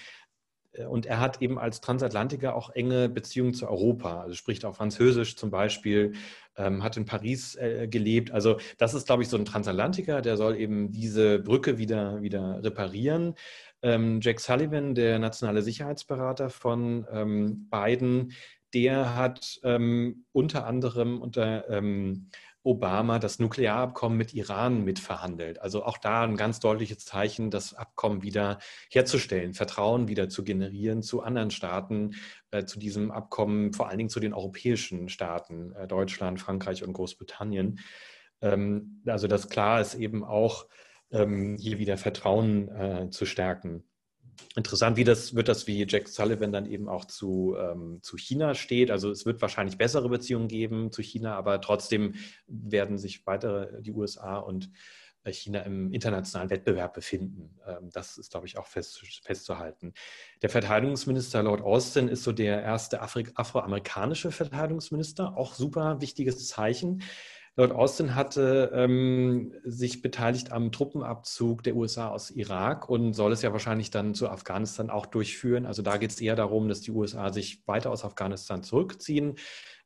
[0.73, 4.75] äh, und er hat eben als Transatlantiker auch enge Beziehungen zu Europa, also spricht auch
[4.75, 6.13] Französisch zum Beispiel,
[6.57, 8.31] ähm, hat in Paris äh, gelebt.
[8.31, 12.63] Also das ist, glaube ich, so ein Transatlantiker, der soll eben diese Brücke wieder, wieder
[12.63, 13.35] reparieren.
[13.81, 18.33] Ähm, Jack Sullivan, der nationale Sicherheitsberater von ähm, Biden,
[18.73, 22.29] der hat ähm, unter anderem unter ähm,
[22.65, 25.61] Obama das Nuklearabkommen mit Iran mitverhandelt.
[25.61, 28.59] Also auch da ein ganz deutliches Zeichen, das Abkommen wieder
[28.89, 32.15] herzustellen, Vertrauen wieder zu generieren zu anderen Staaten,
[32.51, 36.93] äh, zu diesem Abkommen, vor allen Dingen zu den europäischen Staaten, äh, Deutschland, Frankreich und
[36.93, 37.79] Großbritannien.
[38.41, 40.67] Ähm, also dass klar ist eben auch,
[41.11, 43.83] ähm, hier wieder Vertrauen äh, zu stärken.
[44.55, 48.55] Interessant, wie das wird das, wie Jack Sullivan dann eben auch zu, ähm, zu China
[48.55, 48.91] steht.
[48.91, 52.15] Also es wird wahrscheinlich bessere Beziehungen geben zu China, aber trotzdem
[52.47, 54.69] werden sich weitere die USA und
[55.25, 57.57] äh, China im internationalen Wettbewerb befinden.
[57.67, 59.93] Ähm, das ist, glaube ich, auch fest, festzuhalten.
[60.41, 67.03] Der Verteidigungsminister Lord Austin ist so der erste afroamerikanische Verteidigungsminister, auch super wichtiges Zeichen.
[67.57, 73.41] Lord Austin hatte ähm, sich beteiligt am Truppenabzug der USA aus Irak und soll es
[73.41, 75.65] ja wahrscheinlich dann zu Afghanistan auch durchführen.
[75.65, 79.35] Also da geht es eher darum, dass die USA sich weiter aus Afghanistan zurückziehen,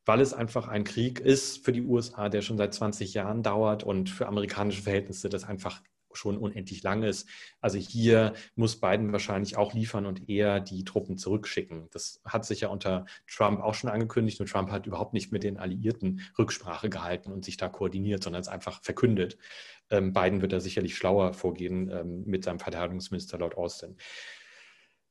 [0.03, 3.83] weil es einfach ein Krieg ist für die USA, der schon seit 20 Jahren dauert
[3.83, 7.27] und für amerikanische Verhältnisse das einfach schon unendlich lang ist.
[7.61, 11.87] Also hier muss Biden wahrscheinlich auch liefern und eher die Truppen zurückschicken.
[11.91, 15.43] Das hat sich ja unter Trump auch schon angekündigt und Trump hat überhaupt nicht mit
[15.43, 19.37] den Alliierten Rücksprache gehalten und sich da koordiniert, sondern es einfach verkündet.
[19.89, 23.97] Ähm, Biden wird da sicherlich schlauer vorgehen ähm, mit seinem Verteidigungsminister Lord Austin.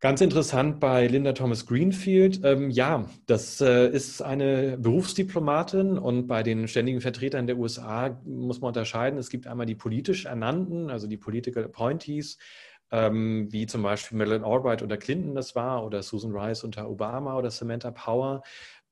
[0.00, 2.44] Ganz interessant bei Linda Thomas Greenfield.
[2.44, 8.60] Ähm, ja, das äh, ist eine Berufsdiplomatin und bei den ständigen Vertretern der USA muss
[8.60, 9.18] man unterscheiden.
[9.18, 12.38] Es gibt einmal die politisch Ernannten, also die Political Appointees,
[12.92, 17.36] ähm, wie zum Beispiel Madeleine Albright unter Clinton das war oder Susan Rice unter Obama
[17.36, 18.42] oder Samantha Power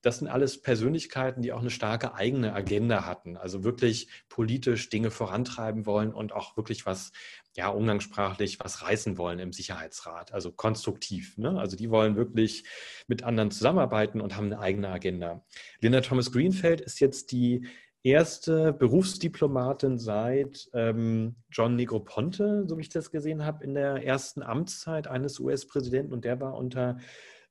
[0.03, 5.11] das sind alles Persönlichkeiten, die auch eine starke eigene Agenda hatten, also wirklich politisch Dinge
[5.11, 7.13] vorantreiben wollen und auch wirklich was,
[7.57, 11.37] ja, umgangssprachlich was reißen wollen im Sicherheitsrat, also konstruktiv.
[11.39, 11.59] Ne?
[11.59, 12.65] Also die wollen wirklich
[13.09, 15.45] mit anderen zusammenarbeiten und haben eine eigene Agenda.
[15.81, 17.67] Linda Thomas Greenfeld ist jetzt die
[18.07, 24.43] erste Berufsdiplomatin seit ähm, John Negroponte, so wie ich das gesehen habe, in der ersten
[24.43, 26.99] Amtszeit eines US-Präsidenten und der war unter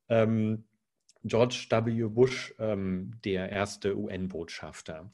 [0.08, 0.64] ähm,
[1.26, 2.08] George W.
[2.08, 5.10] Bush ähm, der erste UN-Botschafter.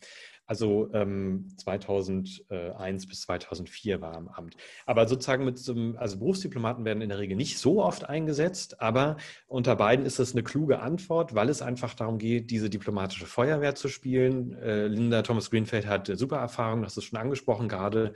[0.51, 4.57] Also ähm, 2001 bis 2004 war er im Amt.
[4.85, 8.81] Aber sozusagen mit so einem, also Berufsdiplomaten werden in der Regel nicht so oft eingesetzt,
[8.81, 9.15] aber
[9.47, 13.75] unter beiden ist das eine kluge Antwort, weil es einfach darum geht, diese diplomatische Feuerwehr
[13.75, 14.51] zu spielen.
[14.57, 18.11] Äh, Linda Thomas Greenfeld hat super Erfahrung, das ist schon angesprochen, gerade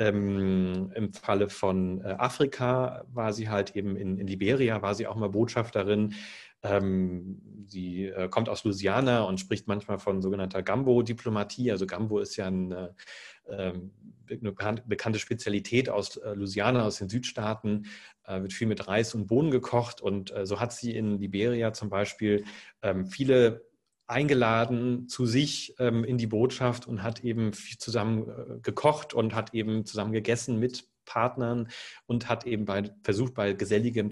[0.00, 5.06] ähm, Im Falle von äh, Afrika war sie halt eben in, in, Liberia, war sie
[5.06, 6.14] auch mal Botschafterin.
[6.62, 11.70] Ähm, sie äh, kommt aus Louisiana und spricht manchmal von sogenannter Gambo-Diplomatie.
[11.70, 12.94] Also Gambo ist ja eine,
[13.46, 13.72] äh,
[14.28, 14.52] eine
[14.86, 17.86] bekannte Spezialität aus äh, Louisiana, aus den Südstaaten,
[18.24, 20.00] äh, wird viel mit Reis und Bohnen gekocht.
[20.00, 22.44] Und äh, so hat sie in Liberia zum Beispiel
[22.82, 23.64] ähm, viele
[24.06, 29.54] eingeladen zu sich ähm, in die Botschaft und hat eben zusammen äh, gekocht und hat
[29.54, 31.68] eben zusammen gegessen mit Partnern
[32.06, 34.10] und hat eben bei, versucht, bei geselligem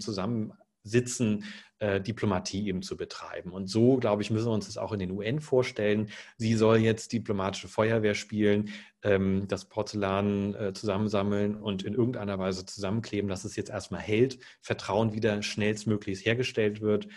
[0.83, 1.45] Zusammensitzen
[1.81, 3.53] äh, Diplomatie eben zu betreiben.
[3.53, 6.09] Und so, glaube ich, müssen wir uns das auch in den UN vorstellen.
[6.37, 8.71] Sie soll jetzt diplomatische Feuerwehr spielen,
[9.03, 14.39] ähm, das Porzellan äh, zusammensammeln und in irgendeiner Weise zusammenkleben, dass es jetzt erstmal hält,
[14.61, 17.09] Vertrauen wieder schnellstmöglich hergestellt wird.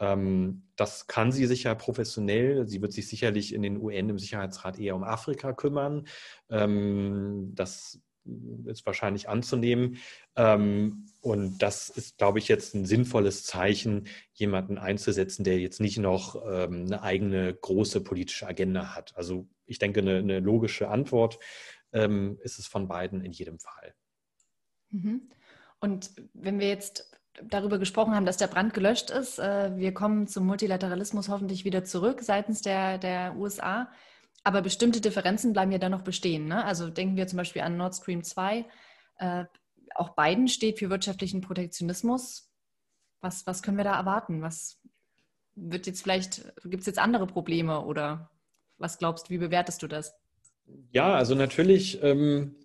[0.00, 2.66] Ähm, das kann sie sicher professionell.
[2.66, 6.06] Sie wird sich sicherlich in den UN im Sicherheitsrat eher um Afrika kümmern.
[6.50, 8.00] Ähm, das
[8.66, 9.96] ist wahrscheinlich anzunehmen.
[10.40, 15.98] Ähm, und das ist, glaube ich, jetzt ein sinnvolles Zeichen, jemanden einzusetzen, der jetzt nicht
[15.98, 19.14] noch eine eigene große politische Agenda hat.
[19.16, 21.38] Also ich denke, eine, eine logische Antwort
[21.92, 23.94] ist es von beiden in jedem Fall.
[24.88, 25.28] Mhm.
[25.78, 27.10] Und wenn wir jetzt
[27.42, 29.38] darüber gesprochen haben, dass der Brand gelöscht ist.
[29.38, 33.90] Äh, wir kommen zum Multilateralismus hoffentlich wieder zurück seitens der, der USA.
[34.42, 36.46] Aber bestimmte Differenzen bleiben ja dann noch bestehen.
[36.46, 36.64] Ne?
[36.64, 38.64] Also denken wir zum Beispiel an Nord Stream 2.
[39.18, 39.44] Äh,
[40.00, 42.50] auch Biden steht für wirtschaftlichen Protektionismus.
[43.20, 44.42] Was, was können wir da erwarten?
[44.42, 44.80] Was
[45.54, 48.30] wird jetzt vielleicht, gibt es jetzt andere Probleme oder
[48.78, 50.14] was glaubst du, wie bewertest du das?
[50.90, 52.56] Ja, also natürlich ähm,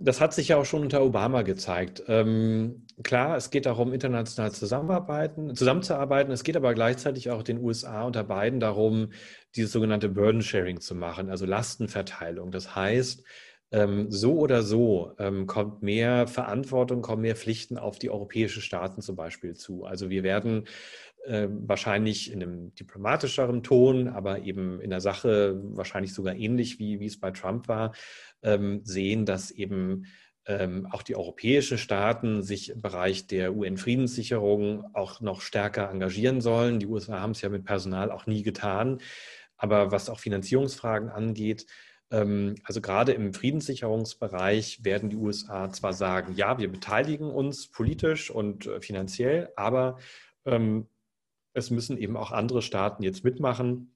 [0.00, 2.02] das hat sich ja auch schon unter Obama gezeigt.
[2.08, 6.32] Ähm, klar, es geht darum, international zusammenarbeiten, zusammenzuarbeiten.
[6.32, 9.12] Es geht aber gleichzeitig auch den USA unter Biden darum,
[9.54, 12.50] dieses sogenannte Burden Sharing zu machen, also Lastenverteilung.
[12.50, 13.22] Das heißt,
[13.72, 19.00] ähm, so oder so ähm, kommt mehr Verantwortung, kommen mehr Pflichten auf die europäischen Staaten
[19.00, 19.84] zum Beispiel zu.
[19.84, 20.66] Also wir werden
[21.24, 27.00] äh, wahrscheinlich in einem diplomatischeren Ton, aber eben in der Sache wahrscheinlich sogar ähnlich wie,
[27.00, 27.94] wie es bei Trump war,
[28.42, 30.04] ähm, sehen, dass eben
[30.46, 36.80] ähm, auch die europäischen Staaten sich im Bereich der UN-Friedenssicherung auch noch stärker engagieren sollen.
[36.80, 38.98] Die USA haben es ja mit Personal auch nie getan.
[39.56, 41.70] Aber was auch Finanzierungsfragen angeht, ähm,
[42.64, 48.66] also gerade im Friedenssicherungsbereich werden die USA zwar sagen, ja, wir beteiligen uns politisch und
[48.66, 49.98] äh, finanziell, aber
[50.44, 50.86] ähm,
[51.54, 53.94] es müssen eben auch andere Staaten jetzt mitmachen.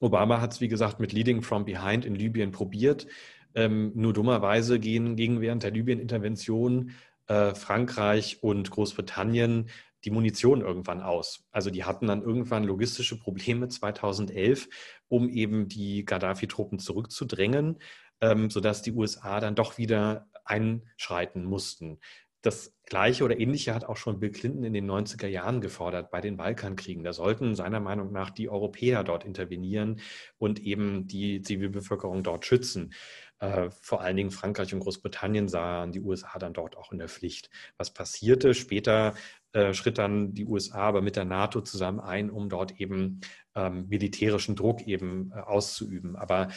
[0.00, 3.06] Obama hat es, wie gesagt, mit Leading from Behind in Libyen probiert.
[3.54, 6.90] Ähm, nur dummerweise gehen gegen während der Libyen-Intervention
[7.26, 9.70] äh, Frankreich und Großbritannien
[10.06, 11.44] die Munition irgendwann aus.
[11.50, 14.68] Also die hatten dann irgendwann logistische Probleme 2011,
[15.08, 17.80] um eben die Gaddafi-Truppen zurückzudrängen,
[18.20, 21.98] ähm, sodass die USA dann doch wieder einschreiten mussten.
[22.46, 26.20] Das Gleiche oder Ähnliche hat auch schon Bill Clinton in den 90er Jahren gefordert bei
[26.20, 27.02] den Balkankriegen.
[27.02, 30.00] Da sollten seiner Meinung nach die Europäer dort intervenieren
[30.38, 32.94] und eben die Zivilbevölkerung dort schützen.
[33.38, 37.08] Äh, vor allen Dingen Frankreich und Großbritannien sahen die USA dann dort auch in der
[37.08, 37.50] Pflicht.
[37.76, 38.54] Was passierte?
[38.54, 39.14] Später
[39.56, 43.20] äh, schritt dann die USA aber mit der NATO zusammen ein, um dort eben
[43.54, 46.14] ähm, militärischen Druck eben äh, auszuüben.
[46.14, 46.48] Aber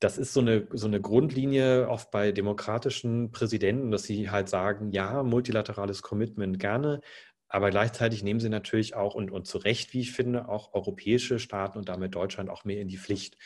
[0.00, 4.90] das ist so eine, so eine Grundlinie oft bei demokratischen Präsidenten, dass sie halt sagen,
[4.90, 7.02] ja, multilaterales Commitment gerne,
[7.48, 11.38] aber gleichzeitig nehmen sie natürlich auch und, und zu Recht, wie ich finde, auch europäische
[11.38, 13.36] Staaten und damit Deutschland auch mehr in die Pflicht.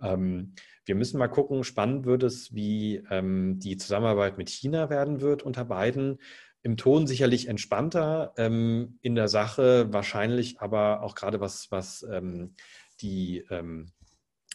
[0.00, 5.20] Ähm, wir müssen mal gucken, spannend wird es, wie ähm, die Zusammenarbeit mit China werden
[5.20, 6.18] wird unter beiden.
[6.64, 12.54] Im Ton sicherlich entspannter, ähm, in der Sache wahrscheinlich aber auch gerade was, was ähm,
[13.02, 13.92] die ähm,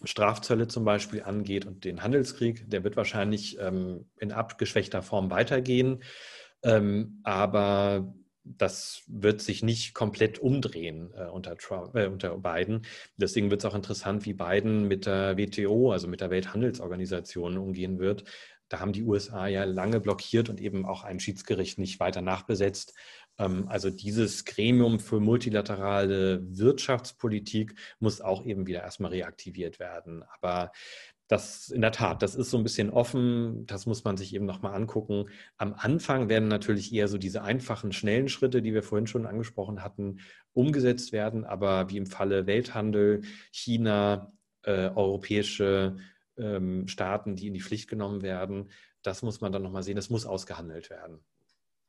[0.03, 6.03] Strafzölle zum Beispiel angeht und den Handelskrieg, der wird wahrscheinlich ähm, in abgeschwächter Form weitergehen.
[6.63, 8.11] Ähm, aber
[8.43, 12.87] das wird sich nicht komplett umdrehen äh, unter, Trump, äh, unter Biden.
[13.17, 17.99] Deswegen wird es auch interessant, wie Biden mit der WTO, also mit der Welthandelsorganisation, umgehen
[17.99, 18.23] wird.
[18.69, 22.93] Da haben die USA ja lange blockiert und eben auch ein Schiedsgericht nicht weiter nachbesetzt.
[23.37, 30.23] Ähm, also dieses Gremium für multilaterale Wirtschaftspolitik muss auch eben wieder erstmal reaktiviert werden.
[30.39, 30.71] Aber
[31.29, 34.45] das in der Tat, das ist so ein bisschen offen, das muss man sich eben
[34.45, 35.29] nochmal angucken.
[35.57, 39.83] Am Anfang werden natürlich eher so diese einfachen, schnellen Schritte, die wir vorhin schon angesprochen
[39.83, 40.21] hatten,
[40.53, 41.45] umgesetzt werden.
[41.45, 45.97] Aber wie im Falle Welthandel, China, äh, europäische
[46.39, 48.69] ähm, Staaten, die in die Pflicht genommen werden,
[49.03, 51.19] das muss man dann nochmal sehen, das muss ausgehandelt werden.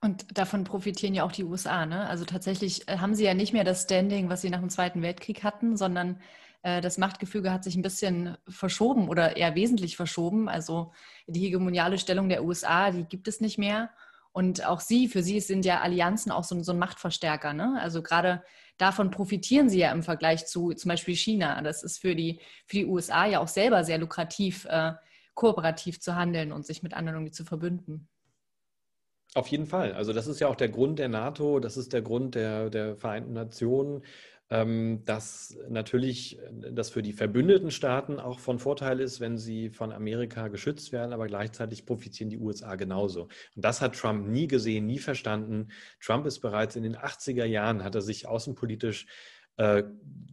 [0.03, 1.85] Und davon profitieren ja auch die USA.
[1.85, 2.09] Ne?
[2.09, 5.03] Also tatsächlich äh, haben sie ja nicht mehr das Standing, was sie nach dem Zweiten
[5.03, 6.21] Weltkrieg hatten, sondern
[6.63, 10.49] äh, das Machtgefüge hat sich ein bisschen verschoben oder eher wesentlich verschoben.
[10.49, 10.93] Also
[11.27, 13.91] die hegemoniale Stellung der USA, die gibt es nicht mehr.
[14.33, 17.53] Und auch sie, für sie sind ja Allianzen auch so, so ein Machtverstärker.
[17.53, 17.79] Ne?
[17.81, 18.43] Also gerade
[18.81, 21.61] davon profitieren sie ja im Vergleich zu zum Beispiel China.
[21.63, 24.93] Das ist für die, für die USA ja auch selber sehr lukrativ, äh,
[25.35, 28.09] kooperativ zu handeln und sich mit anderen irgendwie zu verbünden.
[29.35, 29.93] Auf jeden Fall.
[29.93, 32.97] Also das ist ja auch der Grund der NATO, das ist der Grund der, der
[32.97, 34.03] Vereinten Nationen,
[34.51, 36.41] dass natürlich
[36.73, 41.13] das für die verbündeten Staaten auch von Vorteil ist, wenn sie von Amerika geschützt werden,
[41.13, 43.29] aber gleichzeitig profitieren die USA genauso.
[43.55, 45.69] Und das hat Trump nie gesehen, nie verstanden.
[46.01, 49.07] Trump ist bereits in den 80er Jahren, hat er sich außenpolitisch
[49.57, 49.85] äh,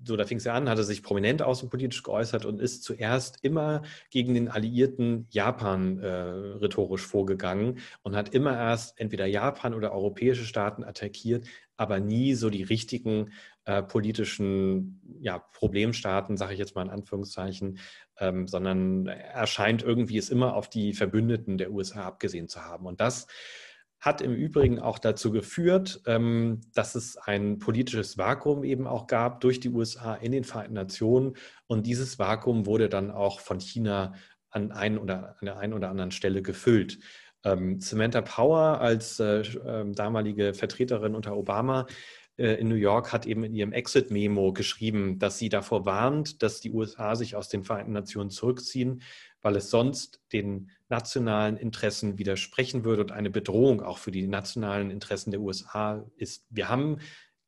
[0.06, 3.82] so, da fing es ja an, hatte sich prominent außenpolitisch geäußert und ist zuerst immer
[4.10, 10.46] gegen den alliierten Japan äh, rhetorisch vorgegangen und hat immer erst entweder Japan oder europäische
[10.46, 11.46] Staaten attackiert,
[11.76, 13.32] aber nie so die richtigen
[13.68, 17.80] äh, politischen ja, Problemstaaten, sage ich jetzt mal in Anführungszeichen,
[18.18, 22.86] ähm, sondern er scheint irgendwie es immer auf die Verbündeten der USA abgesehen zu haben.
[22.86, 23.28] Und das
[24.00, 29.42] hat im Übrigen auch dazu geführt, ähm, dass es ein politisches Vakuum eben auch gab
[29.42, 31.34] durch die USA in den Vereinten Nationen.
[31.68, 34.14] Und dieses Vakuum wurde dann auch von China
[34.50, 37.00] an, ein oder, an der einen oder anderen Stelle gefüllt.
[37.44, 41.86] Ähm, Samantha Power als äh, äh, damalige Vertreterin unter Obama
[42.38, 46.72] in New York hat eben in ihrem Exit-Memo geschrieben, dass sie davor warnt, dass die
[46.72, 49.02] USA sich aus den Vereinten Nationen zurückziehen,
[49.42, 54.92] weil es sonst den nationalen Interessen widersprechen würde und eine Bedrohung auch für die nationalen
[54.92, 56.46] Interessen der USA ist.
[56.50, 57.00] Wir haben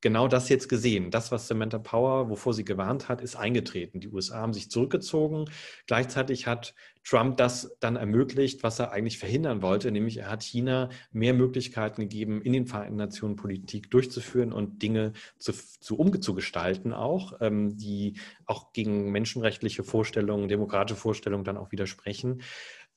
[0.02, 1.12] genau das jetzt gesehen.
[1.12, 4.00] Das, was Samantha Power, wovor sie gewarnt hat, ist eingetreten.
[4.00, 5.46] Die USA haben sich zurückgezogen.
[5.88, 6.74] Gleichzeitig hat
[7.04, 12.02] Trump das dann ermöglicht, was er eigentlich verhindern wollte, nämlich er hat China mehr Möglichkeiten
[12.02, 18.20] gegeben, in den Vereinten Nationen Politik durchzuführen und Dinge zu, zu umzugestalten auch, ähm, die
[18.46, 22.42] auch gegen menschenrechtliche Vorstellungen, demokratische Vorstellungen dann auch widersprechen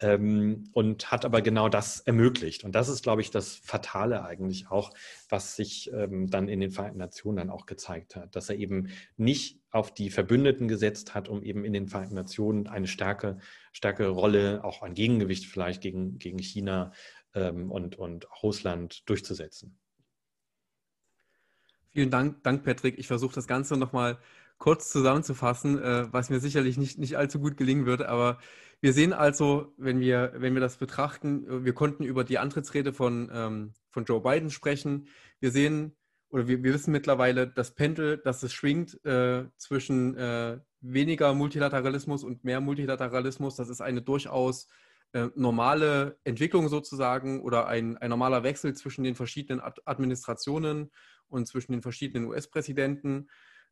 [0.02, 2.64] ähm, und hat aber genau das ermöglicht.
[2.64, 4.90] Und das ist, glaube ich, das Fatale eigentlich auch,
[5.28, 8.88] was sich ähm, dann in den Vereinten Nationen dann auch gezeigt hat, dass er eben
[9.16, 13.38] nicht auf die Verbündeten gesetzt hat, um eben in den Vereinten Nationen eine starke,
[13.72, 16.92] starke Rolle, auch ein Gegengewicht vielleicht gegen, gegen China
[17.34, 19.78] ähm, und, und Russland durchzusetzen.
[21.90, 22.98] Vielen Dank, Dank Patrick.
[22.98, 24.18] Ich versuche das Ganze nochmal
[24.58, 28.38] kurz zusammenzufassen, äh, was mir sicherlich nicht, nicht allzu gut gelingen würde, aber
[28.82, 33.30] wir sehen also, wenn wir, wenn wir das betrachten, wir konnten über die Antrittsrede von,
[33.32, 35.06] ähm, von Joe Biden sprechen.
[35.38, 35.96] Wir sehen
[36.30, 42.24] oder wir, wir wissen mittlerweile, das Pendel, dass es schwingt äh, zwischen äh, weniger Multilateralismus
[42.24, 43.54] und mehr Multilateralismus.
[43.54, 44.66] Das ist eine durchaus
[45.12, 50.90] äh, normale Entwicklung sozusagen oder ein, ein normaler Wechsel zwischen den verschiedenen Ad Administrationen
[51.28, 53.28] und zwischen den verschiedenen US-Präsidenten.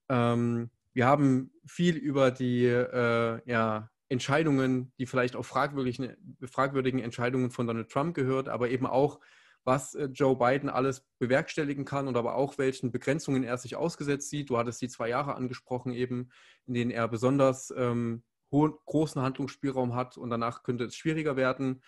[0.08, 7.50] Ähm, wir haben viel über die äh, ja, Entscheidungen, die vielleicht auch fragwürdigen, fragwürdigen Entscheidungen
[7.50, 9.20] von Donald Trump gehört, aber eben auch,
[9.62, 14.28] was äh, Joe Biden alles bewerkstelligen kann und aber auch welchen Begrenzungen er sich ausgesetzt
[14.28, 14.50] sieht.
[14.50, 16.30] Du hattest die zwei Jahre angesprochen, eben,
[16.66, 21.82] in denen er besonders ähm, hohen, großen Handlungsspielraum hat und danach könnte es schwieriger werden.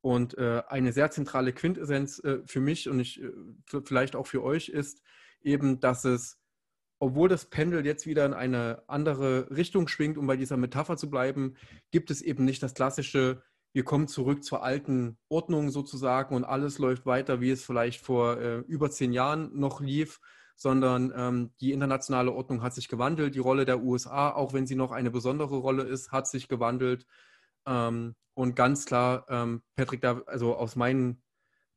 [0.00, 3.30] Und äh, eine sehr zentrale Quintessenz äh, für mich und ich, äh,
[3.84, 5.02] vielleicht auch für euch ist
[5.42, 6.37] eben, dass es
[6.98, 11.08] obwohl das Pendel jetzt wieder in eine andere Richtung schwingt, um bei dieser Metapher zu
[11.08, 11.56] bleiben,
[11.90, 13.42] gibt es eben nicht das klassische,
[13.72, 18.38] wir kommen zurück zur alten Ordnung sozusagen und alles läuft weiter, wie es vielleicht vor
[18.38, 20.20] äh, über zehn Jahren noch lief,
[20.56, 23.36] sondern ähm, die internationale Ordnung hat sich gewandelt.
[23.36, 27.06] Die Rolle der USA, auch wenn sie noch eine besondere Rolle ist, hat sich gewandelt.
[27.66, 31.22] Ähm, und ganz klar, ähm, Patrick, da, also aus meinen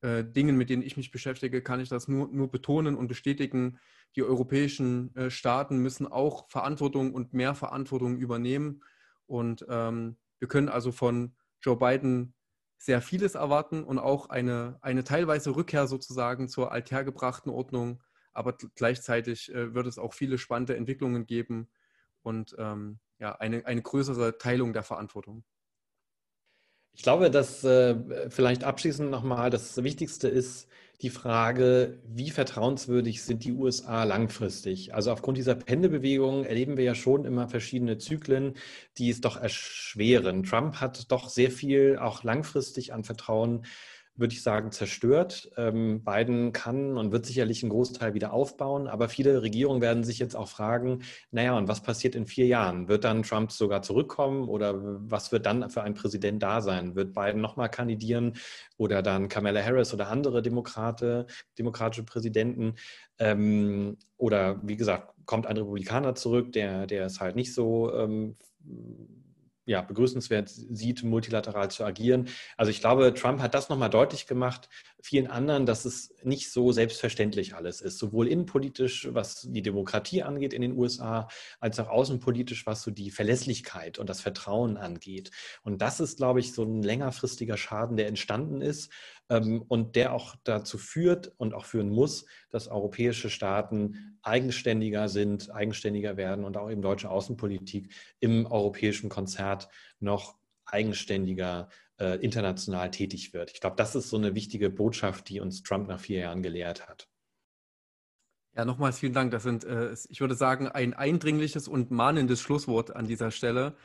[0.01, 3.79] äh, Dingen, mit denen ich mich beschäftige, kann ich das nur, nur betonen und bestätigen
[4.15, 8.83] die europäischen äh, Staaten müssen auch Verantwortung und mehr Verantwortung übernehmen.
[9.25, 12.33] Und ähm, wir können also von Joe Biden
[12.77, 18.01] sehr vieles erwarten und auch eine, eine teilweise Rückkehr sozusagen zur althergebrachten Ordnung.
[18.33, 21.69] Aber gleichzeitig äh, wird es auch viele spannende Entwicklungen geben
[22.23, 25.43] und ähm, ja, eine, eine größere Teilung der Verantwortung.
[26.93, 30.67] Ich glaube, dass äh, vielleicht abschließend nochmal das Wichtigste ist,
[31.01, 34.93] die Frage, wie vertrauenswürdig sind die USA langfristig?
[34.93, 38.53] Also aufgrund dieser Pendelbewegung erleben wir ja schon immer verschiedene Zyklen,
[38.97, 40.43] die es doch erschweren.
[40.43, 43.65] Trump hat doch sehr viel auch langfristig an Vertrauen
[44.21, 45.51] würde ich sagen, zerstört.
[45.57, 50.19] Ähm, Biden kann und wird sicherlich einen Großteil wieder aufbauen, aber viele Regierungen werden sich
[50.19, 51.01] jetzt auch fragen,
[51.31, 52.87] naja, und was passiert in vier Jahren?
[52.87, 56.95] Wird dann Trump sogar zurückkommen oder was wird dann für ein Präsident da sein?
[56.95, 58.37] Wird Biden nochmal kandidieren
[58.77, 61.25] oder dann Kamala Harris oder andere Demokrate,
[61.59, 62.75] demokratische Präsidenten?
[63.19, 68.37] Ähm, oder wie gesagt, kommt ein Republikaner zurück, der, der es halt nicht so ähm,
[69.71, 72.27] ja, begrüßenswert sieht, multilateral zu agieren.
[72.57, 74.69] Also ich glaube, Trump hat das nochmal deutlich gemacht,
[75.01, 80.53] vielen anderen, dass es nicht so selbstverständlich alles ist, sowohl innenpolitisch, was die Demokratie angeht
[80.53, 85.31] in den USA, als auch außenpolitisch, was so die Verlässlichkeit und das Vertrauen angeht.
[85.63, 88.91] Und das ist, glaube ich, so ein längerfristiger Schaden, der entstanden ist
[89.39, 96.17] und der auch dazu führt und auch führen muss, dass europäische Staaten eigenständiger sind, eigenständiger
[96.17, 99.69] werden und auch eben deutsche Außenpolitik im europäischen Konzert
[99.99, 101.69] noch eigenständiger
[101.99, 103.51] äh, international tätig wird.
[103.51, 106.87] Ich glaube, das ist so eine wichtige Botschaft, die uns Trump nach vier Jahren gelehrt
[106.87, 107.07] hat.
[108.55, 109.31] Ja, nochmals vielen Dank.
[109.31, 113.75] Das sind, äh, ich würde sagen, ein eindringliches und mahnendes Schlusswort an dieser Stelle,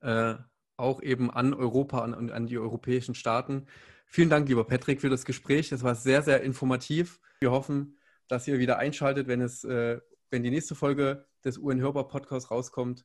[0.00, 0.34] äh,
[0.76, 3.66] auch eben an Europa und an die europäischen Staaten.
[4.06, 5.72] Vielen Dank, lieber Patrick, für das Gespräch.
[5.72, 7.20] Es war sehr, sehr informativ.
[7.40, 7.98] Wir hoffen,
[8.28, 10.00] dass ihr wieder einschaltet, wenn es, äh,
[10.30, 13.04] wenn die nächste Folge des UN Hörbar Podcasts rauskommt.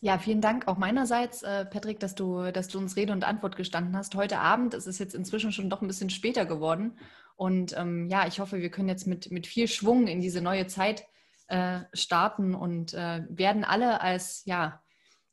[0.00, 3.56] Ja, vielen Dank auch meinerseits, äh, Patrick, dass du, dass du uns Rede und Antwort
[3.56, 4.14] gestanden hast.
[4.14, 6.98] Heute Abend ist es jetzt inzwischen schon doch ein bisschen später geworden.
[7.34, 10.66] Und ähm, ja, ich hoffe, wir können jetzt mit, mit viel Schwung in diese neue
[10.66, 11.06] Zeit
[11.48, 14.82] äh, starten und äh, werden alle als ja,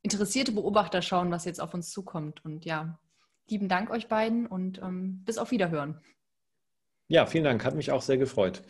[0.02, 2.44] interessierte Beobachter schauen, was jetzt auf uns zukommt.
[2.46, 3.00] Und ja,
[3.50, 6.00] lieben Dank euch beiden und ähm, bis auf Wiederhören.
[7.08, 7.66] Ja, vielen Dank.
[7.66, 8.64] Hat mich auch sehr gefreut.